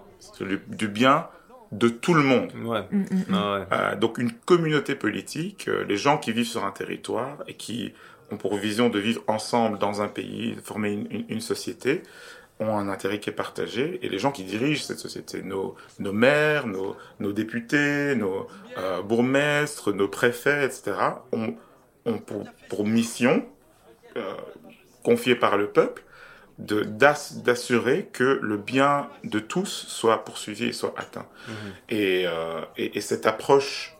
du 0.68 0.88
bien 0.88 1.28
de 1.72 1.88
tout 1.90 2.14
le 2.14 2.24
monde. 2.24 2.52
Ouais. 2.64 2.84
Mm, 2.92 2.98
mm, 2.98 3.04
mm. 3.16 3.34
Ah 3.34 3.54
ouais. 3.60 3.66
Euh, 3.72 3.96
donc 3.96 4.18
une 4.18 4.32
communauté 4.32 4.96
politique, 4.96 5.68
euh, 5.70 5.84
les 5.86 5.98
gens 5.98 6.18
qui 6.18 6.32
vivent 6.34 6.46
sur 6.48 6.66
un 6.66 6.72
territoire 6.72 7.38
et 7.48 7.54
qui 7.54 7.94
ont 8.32 8.38
pour 8.38 8.56
vision 8.58 8.90
de 8.90 9.00
vivre 9.00 9.22
ensemble 9.28 9.80
dans 9.80 10.02
un 10.02 10.08
pays, 10.10 10.56
de 10.56 10.62
former 10.62 10.92
une, 10.92 11.08
une- 11.10 11.26
une 11.30 11.42
société, 11.42 12.04
ont 12.60 12.78
un 12.78 12.88
intérêt 12.90 13.20
qui 13.20 13.30
est 13.30 13.34
partagé. 13.34 14.00
Et 14.02 14.10
les 14.10 14.18
gens 14.20 14.32
qui 14.32 14.44
dirigent 14.44 14.84
cette 14.84 15.00
société, 15.00 15.42
nos, 15.44 15.76
nos 16.00 16.14
maires, 16.14 16.68
nos, 16.68 16.96
nos 17.20 17.34
députés, 17.34 18.16
nos 18.16 18.48
euh, 18.78 19.02
bourgmestres, 19.02 19.94
nos 19.94 20.08
préfets, 20.08 20.66
etc., 20.66 20.94
ont, 21.34 21.56
ont 22.06 22.18
pour, 22.20 22.46
pour 22.70 22.86
mission, 22.86 23.46
euh, 24.18 24.34
confiée 25.04 25.36
par 25.36 25.58
le 25.58 25.68
peuple, 25.68 26.04
de- 26.58 26.84
d'ass- 26.84 27.44
d'assurer 27.44 28.10
que 28.14 28.40
le 28.42 28.56
bien 28.58 29.10
de 29.26 29.40
tous 29.40 29.68
soit 29.90 30.24
poursuivi 30.24 30.68
et 30.68 30.72
soit 30.72 30.94
atteint. 30.98 31.28
Et, 31.90 32.24
euh, 32.26 32.62
et, 32.78 32.98
et 32.98 33.02
cette 33.02 33.26
approche, 33.26 33.98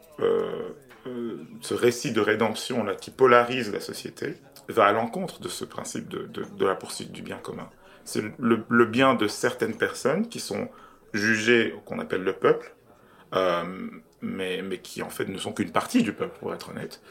ce 1.62 1.74
récit 1.74 2.12
de 2.14 2.22
rédemption 2.22 2.84
là 2.84 2.96
qui 2.96 3.12
polarise 3.12 3.72
la 3.72 3.82
société, 3.82 4.36
va 4.70 4.86
à 4.86 4.92
l'encontre 4.94 5.40
de 5.42 5.50
ce 5.50 5.66
principe 5.66 6.08
de, 6.08 6.20
de, 6.28 6.44
de 6.58 6.66
la 6.66 6.74
poursuite 6.76 7.12
du 7.12 7.22
bien 7.22 7.38
commun. 7.38 7.70
C'est 8.06 8.24
le, 8.40 8.64
le 8.70 8.86
bien 8.86 9.14
de 9.16 9.28
certaines 9.28 9.76
personnes 9.76 10.28
qui 10.30 10.40
sont 10.40 10.70
jugées, 11.14 11.76
qu'on 11.86 12.00
appelle 12.00 12.24
le 12.24 12.34
peuple, 12.34 12.74
euh, 13.34 13.64
mais, 14.22 14.62
mais 14.64 14.78
qui 14.80 15.02
en 15.02 15.10
fait 15.10 15.28
ne 15.28 15.38
sont 15.38 15.52
qu'une 15.54 15.72
partie 15.72 16.02
du 16.04 16.14
peuple, 16.14 16.38
pour 16.40 16.54
être 16.54 16.70
honnête. 16.70 17.02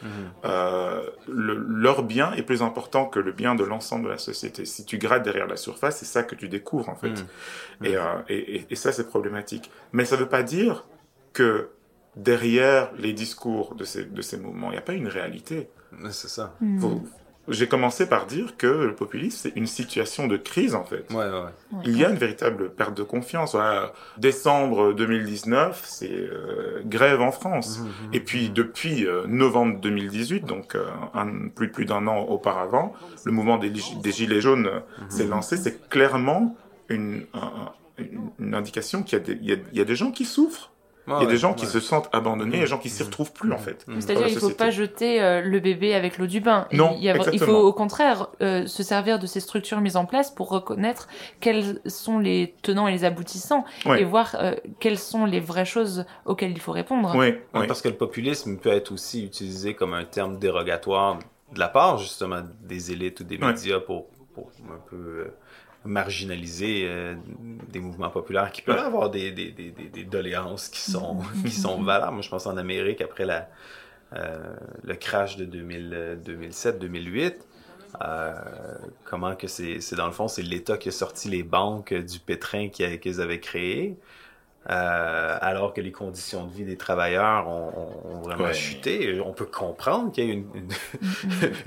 Euh, 0.44 1.02
le- 1.28 1.54
leur 1.56 2.02
bien 2.02 2.32
est 2.32 2.42
plus 2.42 2.62
important 2.62 3.06
que 3.06 3.18
le 3.20 3.32
bien 3.32 3.54
de 3.54 3.64
l'ensemble 3.64 4.04
de 4.06 4.10
la 4.10 4.18
société. 4.18 4.64
Si 4.64 4.84
tu 4.84 4.98
grattes 4.98 5.22
derrière 5.24 5.46
la 5.46 5.56
surface, 5.56 5.98
c'est 5.98 6.04
ça 6.06 6.22
que 6.22 6.34
tu 6.34 6.48
découvres 6.48 6.88
en 6.88 6.96
fait. 6.96 7.10
Mhm. 7.10 7.86
Et, 7.86 7.96
euh, 7.96 8.02
et, 8.28 8.56
et- 8.56 8.66
et 8.70 8.76
ça, 8.76 8.90
c'est 8.92 9.06
problématique. 9.08 9.70
Mais 9.92 10.04
ça 10.04 10.16
ne 10.16 10.20
veut 10.22 10.28
pas 10.28 10.42
dire 10.42 10.86
que 11.32 11.68
derrière 12.16 12.92
les 12.96 13.12
discours 13.12 13.74
de 13.74 13.84
ces, 13.84 14.04
de 14.04 14.22
ces 14.22 14.36
mouvements, 14.38 14.68
il 14.68 14.72
n'y 14.72 14.78
a 14.78 14.82
pas 14.82 14.92
une 14.94 15.08
réalité. 15.08 15.68
C'est 16.10 16.28
ça. 16.28 16.54
Faut- 16.80 17.02
J'ai 17.48 17.66
commencé 17.68 18.08
par 18.08 18.24
dire 18.26 18.56
que 18.56 18.66
le 18.66 18.94
populisme, 18.94 19.36
c'est 19.42 19.52
une 19.56 19.66
situation 19.66 20.26
de 20.26 20.36
crise 20.38 20.74
en 20.74 20.84
fait. 20.84 21.04
Ouais, 21.10 21.16
ouais, 21.16 21.30
ouais. 21.30 21.82
Il 21.84 21.98
y 21.98 22.04
a 22.04 22.08
une 22.10 22.16
véritable 22.16 22.70
perte 22.70 22.96
de 22.96 23.02
confiance. 23.02 23.52
Voilà. 23.52 23.92
Décembre 24.16 24.92
2019, 24.94 25.82
c'est 25.84 26.10
euh, 26.10 26.80
grève 26.86 27.20
en 27.20 27.32
France. 27.32 27.80
Mhm. 27.80 28.14
Et 28.14 28.20
puis 28.20 28.48
depuis 28.50 29.06
euh, 29.06 29.26
novembre 29.26 29.78
2018, 29.80 30.46
donc 30.46 30.74
euh, 30.74 30.86
un, 31.12 31.48
plus, 31.48 31.70
plus 31.70 31.84
d'un 31.84 32.06
an 32.06 32.20
auparavant, 32.22 32.94
le 33.24 33.32
mouvement 33.32 33.58
des, 33.58 33.72
Gilets 34.12 34.40
jaunes 34.40 34.66
euh, 34.66 34.80
s'est 35.08 35.26
lancé. 35.26 35.56
C'est 35.56 35.88
clairement 35.90 36.56
une, 36.88 37.24
un- 37.34 37.38
un- 37.38 37.72
une, 37.98 38.30
une 38.40 38.54
indication 38.54 39.02
qu'il 39.02 39.18
a, 39.18 39.54
y 39.72 39.80
a 39.80 39.84
des 39.84 39.96
gens 39.96 40.10
qui 40.10 40.24
souffrent. 40.24 40.70
Il 41.06 41.12
y 41.12 41.26
a 41.26 41.26
des 41.26 41.36
gens 41.36 41.52
qui 41.54 41.66
se 41.66 41.80
sentent 41.80 42.08
abandonnés, 42.12 42.60
des 42.60 42.66
gens 42.66 42.78
qui 42.78 42.88
s'y 42.88 43.02
retrouvent 43.02 43.32
plus 43.32 43.52
en 43.52 43.58
fait. 43.58 43.84
dans 43.86 44.00
C'est-à-dire 44.00 44.22
la 44.26 44.28
il 44.32 44.38
faut 44.38 44.50
pas 44.50 44.70
jeter 44.70 45.22
euh, 45.22 45.42
le 45.42 45.60
bébé 45.60 45.94
avec 45.94 46.18
l'eau 46.18 46.26
du 46.26 46.40
bain. 46.40 46.66
Non, 46.72 46.94
il, 46.96 47.04
y 47.04 47.08
a- 47.10 47.12
il 47.12 47.16
exactement. 47.18 47.46
faut 47.46 47.58
au 47.58 47.72
contraire 47.72 48.28
euh, 48.40 48.66
se 48.66 48.82
servir 48.82 49.18
de 49.18 49.26
ces 49.26 49.40
structures 49.40 49.80
mises 49.80 49.96
en 49.96 50.06
place 50.06 50.30
pour 50.30 50.48
reconnaître 50.48 51.08
quels 51.40 51.80
sont 51.86 52.18
les 52.18 52.54
tenants 52.62 52.88
et 52.88 52.92
les 52.92 53.04
aboutissants 53.04 53.64
Ouais. 53.84 54.00
et 54.00 54.04
voir 54.04 54.36
euh, 54.40 54.54
quelles 54.80 54.98
sont 54.98 55.26
les 55.26 55.40
vraies 55.40 55.64
choses 55.66 56.04
auxquelles 56.24 56.52
il 56.52 56.60
faut 56.60 56.72
répondre. 56.72 57.12
Oui, 57.16 57.34
Ouais. 57.54 57.66
Parce 57.66 57.82
que 57.82 57.88
le 57.88 57.96
populisme 57.96 58.56
peut 58.58 58.70
être 58.72 58.92
aussi 58.92 59.24
utilisé 59.24 59.74
comme 59.74 59.92
un 59.94 60.04
terme 60.04 60.38
dérogatoire 60.38 61.18
de 61.52 61.58
la 61.60 61.68
part 61.68 61.98
justement 61.98 62.42
des 62.62 62.92
élites 62.92 63.20
ou 63.20 63.24
des 63.24 63.36
Ouais. 63.36 63.48
médias 63.48 63.78
pour, 63.80 64.06
pour 64.34 64.50
un 64.70 64.80
peu 64.90 64.96
euh, 64.96 65.34
marginaliser 65.84 66.86
euh, 66.88 67.14
des 67.68 67.80
mouvements 67.80 68.10
populaires 68.10 68.50
qui 68.52 68.62
peuvent 68.62 68.78
avoir 68.78 69.10
des, 69.10 69.30
des, 69.32 69.50
des, 69.50 69.70
des, 69.70 70.04
doléances 70.04 70.68
qui 70.68 70.80
sont, 70.80 71.20
qui 71.44 71.50
sont 71.50 71.82
valables. 71.82 72.14
Moi, 72.14 72.22
je 72.22 72.28
pense 72.28 72.46
en 72.46 72.56
Amérique, 72.56 73.00
après 73.00 73.26
la, 73.26 73.48
euh, 74.14 74.54
le 74.82 74.94
crash 74.94 75.36
de 75.36 75.44
2007-2008, 76.16 77.34
euh, 78.02 78.34
comment 79.04 79.36
que 79.36 79.46
c'est, 79.46 79.78
dans 79.94 80.06
le 80.06 80.12
fond, 80.12 80.26
c'est 80.26 80.42
l'État 80.42 80.78
qui 80.78 80.88
a 80.88 80.92
sorti 80.92 81.28
les 81.28 81.42
banques 81.42 81.94
du 81.94 82.18
pétrin 82.18 82.68
qu'ils 82.68 82.98
qu'ils 82.98 83.20
avaient 83.20 83.40
créé. 83.40 83.96
Euh, 84.70 85.36
alors 85.42 85.74
que 85.74 85.82
les 85.82 85.92
conditions 85.92 86.44
de 86.46 86.50
vie 86.52 86.64
des 86.64 86.76
travailleurs 86.78 87.46
ont, 87.48 87.68
ont- 87.76 88.16
ont 88.16 88.22
vraiment 88.22 88.44
Ouais. 88.44 88.54
chuté. 88.54 89.20
On 89.22 89.32
peut 89.34 89.44
comprendre 89.44 90.10
qu'il 90.10 90.24
y 90.26 90.30
a 90.30 90.32
une, 90.32 90.46
une, 90.54 90.68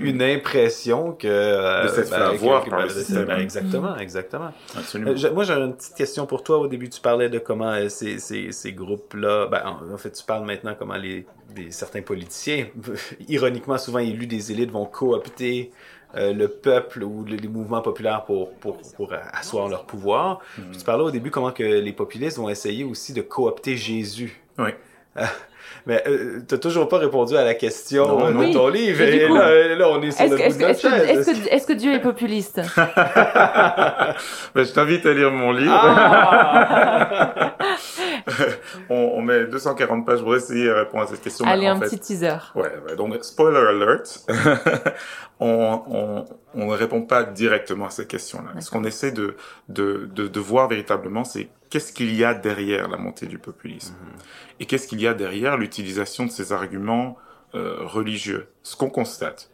une 0.00 0.20
impression 0.22 1.12
que... 1.12 1.28
euh, 1.28 1.84
De 1.84 2.12
avoir 2.14 2.64
que- 2.64 2.70
par 2.70 2.80
le 2.80 2.86
ben, 2.88 2.92
système. 2.92 3.24
ben, 3.26 3.38
exactement, 3.38 3.96
exactement. 3.98 4.50
Absolument. 4.76 5.12
Euh, 5.12 5.16
je- 5.16 5.28
moi, 5.28 5.44
j'ai 5.44 5.52
une 5.52 5.74
petite 5.76 5.94
question 5.94 6.26
pour 6.26 6.42
toi. 6.42 6.58
Au 6.58 6.66
début, 6.66 6.88
tu 6.88 7.00
parlais 7.00 7.28
de 7.28 7.38
comment 7.38 7.70
euh, 7.70 7.88
ces, 7.88 8.18
ces, 8.18 8.50
ces 8.50 8.72
groupes-là... 8.72 9.46
Ben, 9.46 9.62
en, 9.64 9.94
en 9.94 9.96
fait, 9.98 10.10
tu 10.10 10.24
parles 10.24 10.44
maintenant 10.44 10.74
comment 10.76 10.96
les, 10.96 11.24
des, 11.54 11.70
certains 11.70 12.02
politiciens, 12.02 12.66
ironiquement 13.28 13.78
souvent 13.78 14.00
élus 14.00 14.26
des 14.26 14.50
élites, 14.50 14.72
vont 14.72 14.86
coopter 14.86 15.70
euh, 16.16 16.32
le 16.32 16.48
peuple 16.48 17.02
ou 17.04 17.24
le- 17.24 17.36
les 17.36 17.48
mouvements 17.48 17.82
populaires 17.82 18.24
pour, 18.24 18.50
pour, 18.54 18.78
pour 18.96 19.12
asseoir 19.32 19.68
leur 19.68 19.84
pouvoir. 19.84 20.40
Puis 20.70 20.78
tu 20.78 20.84
parlais 20.84 21.04
au 21.04 21.10
début 21.10 21.30
comment 21.30 21.50
que 21.52 21.62
les 21.62 21.92
populistes 21.92 22.38
vont 22.38 22.48
essayer 22.48 22.84
aussi 22.84 23.12
de 23.12 23.20
coopter 23.22 23.76
Jésus. 23.76 24.40
Oui. 24.58 24.70
Mais 25.86 26.02
euh, 26.06 26.40
t'as 26.46 26.58
toujours 26.58 26.88
pas 26.88 26.98
répondu 26.98 27.36
à 27.36 27.44
la 27.44 27.54
question 27.54 28.06
Non, 28.06 28.26
euh, 28.26 28.32
de 28.32 28.36
Oui. 28.38 28.52
ton 28.52 28.68
livre. 28.68 29.00
Et 29.02 29.10
du 29.10 29.16
Et 29.24 29.26
coup, 29.26 29.34
là, 29.36 29.74
là, 29.74 29.88
on 29.90 30.02
est 30.02 30.10
sur 30.10 30.22
Est-ce 30.24 30.32
le 30.34 30.38
que, 30.38 30.48
bout 30.48 30.58
de 30.58 30.62
notre 30.62 30.70
est-ce 30.70 30.82
que, 30.82 30.88
chaise. 30.90 31.08
est-ce 31.08 31.30
que- 31.30 31.48
est-ce 31.54 31.66
que 31.66 31.72
Dieu 31.74 31.92
est 31.94 32.00
populiste? 32.00 32.60
Ben, 34.54 34.64
je 34.64 34.72
t'invite 34.72 35.06
à 35.06 35.12
lire 35.14 35.30
mon 35.30 35.52
livre. 35.52 35.72
Ah! 35.74 37.54
On, 38.90 38.94
on 39.16 39.22
met 39.22 39.46
240 39.46 40.04
pages 40.06 40.20
pour 40.22 40.34
essayer 40.36 40.64
de 40.66 40.70
répondre 40.70 41.04
à 41.04 41.06
cette 41.06 41.20
question. 41.22 41.44
Allez, 41.46 41.68
en 41.68 41.76
un 41.76 41.80
fait- 41.80 41.86
petit 41.90 41.98
teaser. 41.98 42.36
Ouais, 42.54 42.72
ouais, 42.86 42.96
donc 42.96 43.16
spoiler 43.24 43.58
alert, 43.58 44.26
on, 45.40 45.82
on, 45.88 46.24
on 46.54 46.66
ne 46.66 46.72
répond 46.76 47.02
pas 47.02 47.24
directement 47.24 47.86
à 47.86 47.90
cette 47.90 48.08
question-là. 48.08 48.60
Ce 48.60 48.70
qu'on 48.70 48.84
essaie 48.84 49.12
de, 49.12 49.36
de, 49.68 50.08
de, 50.12 50.26
de 50.28 50.40
voir 50.40 50.68
véritablement, 50.68 51.24
c'est 51.24 51.48
qu'est-ce 51.70 51.92
qu'il 51.92 52.14
y 52.14 52.24
a 52.24 52.34
derrière 52.34 52.88
la 52.88 52.96
montée 52.96 53.26
du 53.26 53.38
populisme 53.38 53.94
et 54.60 54.66
qu'est-ce 54.66 54.88
qu'il 54.88 55.00
y 55.00 55.06
a 55.06 55.14
derrière 55.14 55.56
l'utilisation 55.56 56.26
de 56.26 56.30
ces 56.30 56.52
arguments 56.52 57.16
euh, 57.54 57.76
religieux. 57.80 58.48
Ce 58.62 58.76
qu'on 58.76 58.90
constate, 58.90 59.50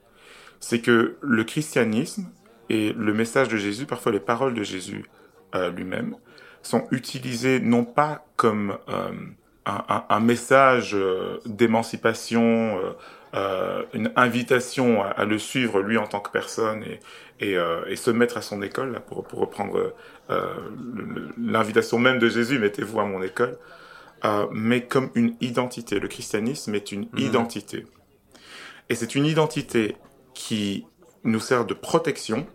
c'est 0.60 0.80
que 0.80 1.16
le 1.20 1.44
christianisme 1.44 2.26
et 2.70 2.92
le 2.94 3.12
message 3.12 3.48
de 3.48 3.56
Jésus, 3.56 3.84
parfois 3.86 4.12
les 4.12 4.20
paroles 4.20 4.54
de 4.54 4.62
Jésus 4.62 5.04
euh, 5.54 5.70
lui-même, 5.70 6.16
sont 6.64 6.86
utilisés 6.90 7.60
non 7.60 7.84
pas 7.84 8.26
comme 8.36 8.76
euh, 8.88 9.10
un, 9.66 9.84
un, 9.88 10.04
un 10.08 10.20
message 10.20 10.92
euh, 10.94 11.38
d'émancipation, 11.46 12.80
euh, 13.34 13.82
une 13.92 14.10
invitation 14.16 15.02
à, 15.02 15.08
à 15.08 15.24
le 15.24 15.38
suivre 15.38 15.80
lui 15.80 15.98
en 15.98 16.06
tant 16.06 16.20
que 16.20 16.30
personne 16.30 16.82
et, 16.84 17.00
et, 17.40 17.56
et 17.88 17.96
se 17.96 18.10
mettre 18.10 18.36
à 18.36 18.42
son 18.42 18.62
école, 18.62 18.92
là, 18.92 19.00
pour, 19.00 19.24
pour 19.26 19.40
reprendre 19.40 19.92
l'invitation 21.36 21.98
même 21.98 22.18
de 22.18 22.28
Jésus, 22.28 22.58
mettez-vous 22.60 23.00
à 23.00 23.04
mon 23.04 23.22
école, 23.22 23.58
mais 24.52 24.86
comme 24.86 25.10
une 25.16 25.34
identité. 25.40 25.98
Le 25.98 26.08
christianisme 26.08 26.74
est 26.76 26.92
une 26.92 27.08
Mhm. 27.12 27.18
identité. 27.18 27.86
Et 28.88 28.94
c'est 28.94 29.14
une 29.16 29.26
identité 29.26 29.96
qui 30.32 30.86
nous 31.24 31.40
sert 31.40 31.64
de 31.64 31.74
protection, 31.74 32.46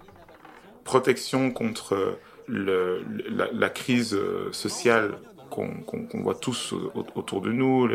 protection 0.85 1.51
contre 1.51 2.17
la, 2.49 3.69
crise 3.69 4.13
euh, 4.13 4.51
sociale 4.51 5.17
qu'on 5.49 5.83
voit 6.21 6.35
tous 6.35 6.73
au- 6.73 7.05
autour 7.15 7.41
de 7.41 7.51
nous, 7.51 7.87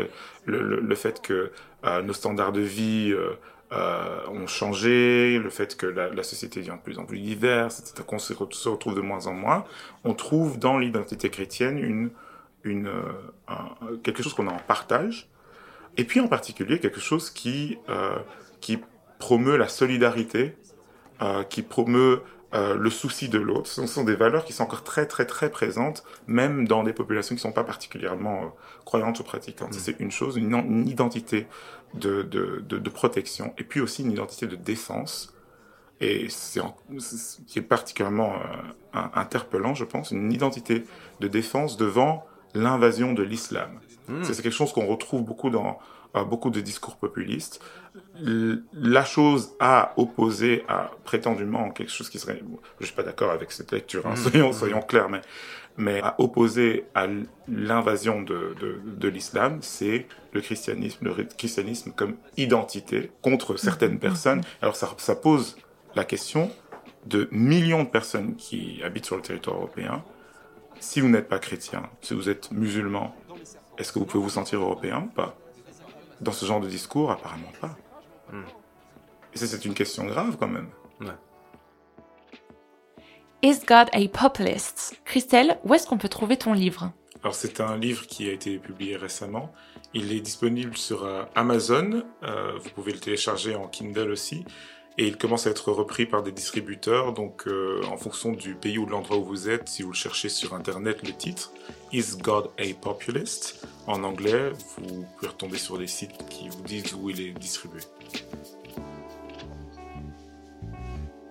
le, 0.45 0.95
fait 0.95 1.21
que 1.21 1.51
euh, 1.85 2.01
nos 2.01 2.13
standards 2.13 2.51
de 2.51 2.61
vie 2.61 3.13
euh, 3.13 4.27
ont 4.29 4.47
changé, 4.47 5.39
le 5.39 5.49
fait 5.49 5.75
que 5.77 5.85
la, 5.85 6.23
société 6.23 6.59
devient 6.59 6.75
de 6.77 6.83
plus 6.83 6.99
en 6.99 7.05
plus 7.05 7.19
diverse, 7.19 7.79
etc., 7.79 8.03
qu'on 8.05 8.19
se, 8.19 8.33
re- 8.33 8.51
se 8.53 8.69
retrouve 8.69 8.95
de 8.95 9.01
moins 9.01 9.27
en 9.27 9.33
moins, 9.33 9.65
on 10.03 10.13
trouve 10.13 10.59
dans 10.59 10.77
l'identité 10.77 11.29
chrétienne 11.29 12.09
quelque 14.03 14.23
chose 14.23 14.33
qu'on 14.33 14.47
a 14.47 14.51
en 14.51 14.59
partage, 14.59 15.29
et 15.97 16.03
puis 16.03 16.19
en 16.19 16.27
particulier 16.27 16.79
quelque 16.79 16.99
chose 16.99 17.29
qui, 17.29 17.77
promeut 19.19 19.55
la 19.57 19.67
solidarité, 19.69 20.55
qui 21.49 21.61
promeut 21.61 22.21
euh, 22.55 22.75
le 22.75 22.89
souci 22.89 23.29
de 23.29 23.37
l'autre. 23.37 23.67
Ce 23.67 23.85
sont 23.85 24.03
des 24.03 24.15
valeurs 24.15 24.45
qui 24.45 24.53
sont 24.53 24.63
encore 24.63 24.83
très 24.83 25.05
très 25.05 25.25
très 25.25 25.49
présentes, 25.51 26.03
même 26.27 26.67
dans 26.67 26.83
des 26.83 26.93
populations 26.93 27.35
qui 27.35 27.39
ne 27.41 27.47
sont 27.49 27.51
pas 27.51 27.63
particulièrement 27.63 28.43
euh, 28.43 28.47
croyantes 28.85 29.19
ou 29.19 29.23
pratiquantes. 29.23 29.73
Ça, 29.73 29.79
C'est 29.79 29.99
une 29.99 30.11
chose, 30.11 30.37
une, 30.37 30.53
une 30.53 30.87
identité 30.87 31.47
de, 31.93 32.23
de, 32.23 32.63
de, 32.67 32.77
de 32.79 32.89
protection, 32.89 33.53
et 33.57 33.63
puis 33.63 33.81
aussi 33.81 34.03
une 34.03 34.11
identité 34.11 34.47
de 34.47 34.55
défense. 34.55 35.31
Et 36.01 36.27
c'est 36.29 36.61
qui 37.47 37.59
est 37.59 37.61
particulièrement 37.61 38.33
euh, 38.33 38.99
interpellant, 39.13 39.75
je 39.75 39.85
pense, 39.85 40.11
une 40.11 40.31
identité 40.31 40.83
de 41.21 41.27
défense 41.27 41.77
devant 41.77 42.25
l'invasion 42.55 43.13
de 43.13 43.23
l'islam. 43.23 43.79
Hmm. 44.07 44.23
C'est 44.23 44.41
quelque 44.41 44.51
chose 44.53 44.71
qu'on 44.73 44.85
retrouve 44.87 45.23
beaucoup 45.23 45.49
dans 45.49 45.77
euh, 46.15 46.23
beaucoup 46.23 46.49
de 46.49 46.61
discours 46.61 46.95
populistes. 46.97 47.59
L- 48.17 48.63
La 48.73 49.03
chose 49.03 49.51
à 49.59 49.93
opposer 49.97 50.63
à 50.67 50.91
prétendument 51.03 51.69
quelque 51.71 51.91
chose 51.91 52.09
qui 52.09 52.19
serait, 52.19 52.41
je 52.79 52.85
suis 52.85 52.95
pas 52.95 53.03
d'accord 53.03 53.31
avec 53.31 53.51
cette 53.51 53.71
lecture, 53.71 54.05
hein, 54.07 54.11
Mhm. 54.11 54.15
soyons 54.31 54.53
soyons 54.53 54.81
clairs, 54.81 55.09
mais 55.09 55.21
mais 55.77 55.99
à 56.01 56.15
opposer 56.19 56.85
à 56.95 57.05
l'invasion 57.49 58.21
de, 58.21 58.55
de, 58.61 58.79
de 58.85 59.07
l'islam, 59.09 59.57
c'est 59.61 60.07
le 60.31 60.39
christianisme, 60.39 61.03
le 61.05 61.23
christianisme 61.25 61.91
comme 61.93 62.15
identité 62.37 63.11
contre 63.21 63.57
certaines 63.57 63.99
personnes. 63.99 64.41
Alors 64.61 64.77
ça, 64.77 64.89
ça 64.97 65.15
pose 65.15 65.57
la 65.95 66.05
question 66.05 66.49
de 67.05 67.27
millions 67.31 67.83
de 67.83 67.89
personnes 67.89 68.35
qui 68.37 68.81
habitent 68.85 69.05
sur 69.05 69.17
le 69.17 69.21
territoire 69.21 69.57
européen. 69.57 70.03
Si 70.79 71.01
vous 71.01 71.09
n'êtes 71.09 71.27
pas 71.27 71.39
chrétien, 71.39 71.89
si 72.01 72.13
vous 72.13 72.29
êtes 72.29 72.51
musulman, 72.51 73.15
est-ce 73.77 73.91
que 73.91 73.99
vous 73.99 74.05
pouvez 74.05 74.23
vous 74.23 74.29
sentir 74.29 74.61
européen 74.61 75.07
ou 75.07 75.13
pas? 75.13 75.35
Dans 76.21 76.31
ce 76.31 76.45
genre 76.45 76.61
de 76.61 76.67
discours, 76.67 77.11
apparemment 77.11 77.51
pas. 77.59 77.75
Hmm. 78.31 78.43
Et 79.33 79.37
ça, 79.37 79.47
c'est 79.47 79.65
une 79.65 79.73
question 79.73 80.05
grave 80.05 80.37
quand 80.39 80.47
même. 80.47 80.69
Is 83.41 83.59
God 83.67 83.89
a 83.93 84.07
populist? 84.07 84.99
Christelle, 85.05 85.59
où 85.63 85.73
est-ce 85.73 85.85
qu'on 85.85 85.97
peut 85.97 86.09
trouver 86.09 86.37
ton 86.37 86.53
livre? 86.53 86.91
Alors 87.21 87.35
c'est 87.35 87.59
un 87.59 87.77
livre 87.77 88.07
qui 88.07 88.29
a 88.29 88.33
été 88.33 88.57
publié 88.57 88.95
récemment. 88.97 89.53
Il 89.93 90.11
est 90.11 90.19
disponible 90.19 90.77
sur 90.77 91.05
euh, 91.05 91.23
Amazon. 91.35 92.03
Euh, 92.23 92.57
vous 92.59 92.69
pouvez 92.71 92.91
le 92.91 92.99
télécharger 92.99 93.55
en 93.55 93.67
Kindle 93.67 94.11
aussi. 94.11 94.45
Et 94.97 95.07
il 95.07 95.17
commence 95.17 95.47
à 95.47 95.49
être 95.49 95.71
repris 95.71 96.05
par 96.05 96.23
des 96.23 96.31
distributeurs. 96.31 97.13
Donc, 97.13 97.47
euh, 97.47 97.81
en 97.91 97.97
fonction 97.97 98.31
du 98.31 98.55
pays 98.55 98.77
ou 98.77 98.85
de 98.85 98.91
l'endroit 98.91 99.17
où 99.17 99.25
vous 99.25 99.49
êtes, 99.49 99.67
si 99.67 99.83
vous 99.83 99.91
le 99.91 99.95
cherchez 99.95 100.29
sur 100.29 100.53
internet, 100.53 101.03
le 101.03 101.11
titre 101.11 101.51
Is 101.91 102.15
God 102.21 102.49
a 102.59 102.73
Populist? 102.79 103.67
En 103.87 104.03
anglais, 104.03 104.51
vous 104.77 105.05
pouvez 105.17 105.27
retomber 105.27 105.57
sur 105.57 105.77
des 105.77 105.87
sites 105.87 106.29
qui 106.29 106.47
vous 106.49 106.63
disent 106.63 106.93
où 106.93 107.09
il 107.09 107.19
est 107.21 107.31
distribué. 107.31 107.81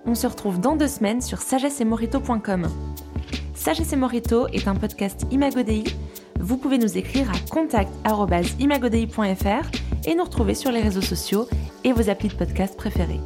On 0.07 0.15
se 0.15 0.27
retrouve 0.27 0.61
dans 0.61 0.77
deux 0.77 0.89
semaines 0.89 1.23
sur 1.23 1.39
sagessemorito.com. 1.39 2.69
Sagesse 3.55 3.95
et 3.95 3.97
Morito 3.97 4.47
est 4.49 4.69
un 4.69 4.75
podcast 4.75 5.25
Imagodei. 5.31 5.85
Vous 6.39 6.59
pouvez 6.59 6.77
nous 6.77 6.99
écrire 6.99 7.31
à 7.31 7.39
contact.imagodei.fr 7.51 9.71
et 10.07 10.15
nous 10.15 10.25
retrouver 10.25 10.53
sur 10.55 10.71
les 10.71 10.83
réseaux 10.83 11.01
sociaux 11.01 11.49
et 11.83 11.93
vos 11.93 12.11
applis 12.11 12.29
de 12.29 12.35
podcast 12.35 12.77
préférés. 12.77 13.21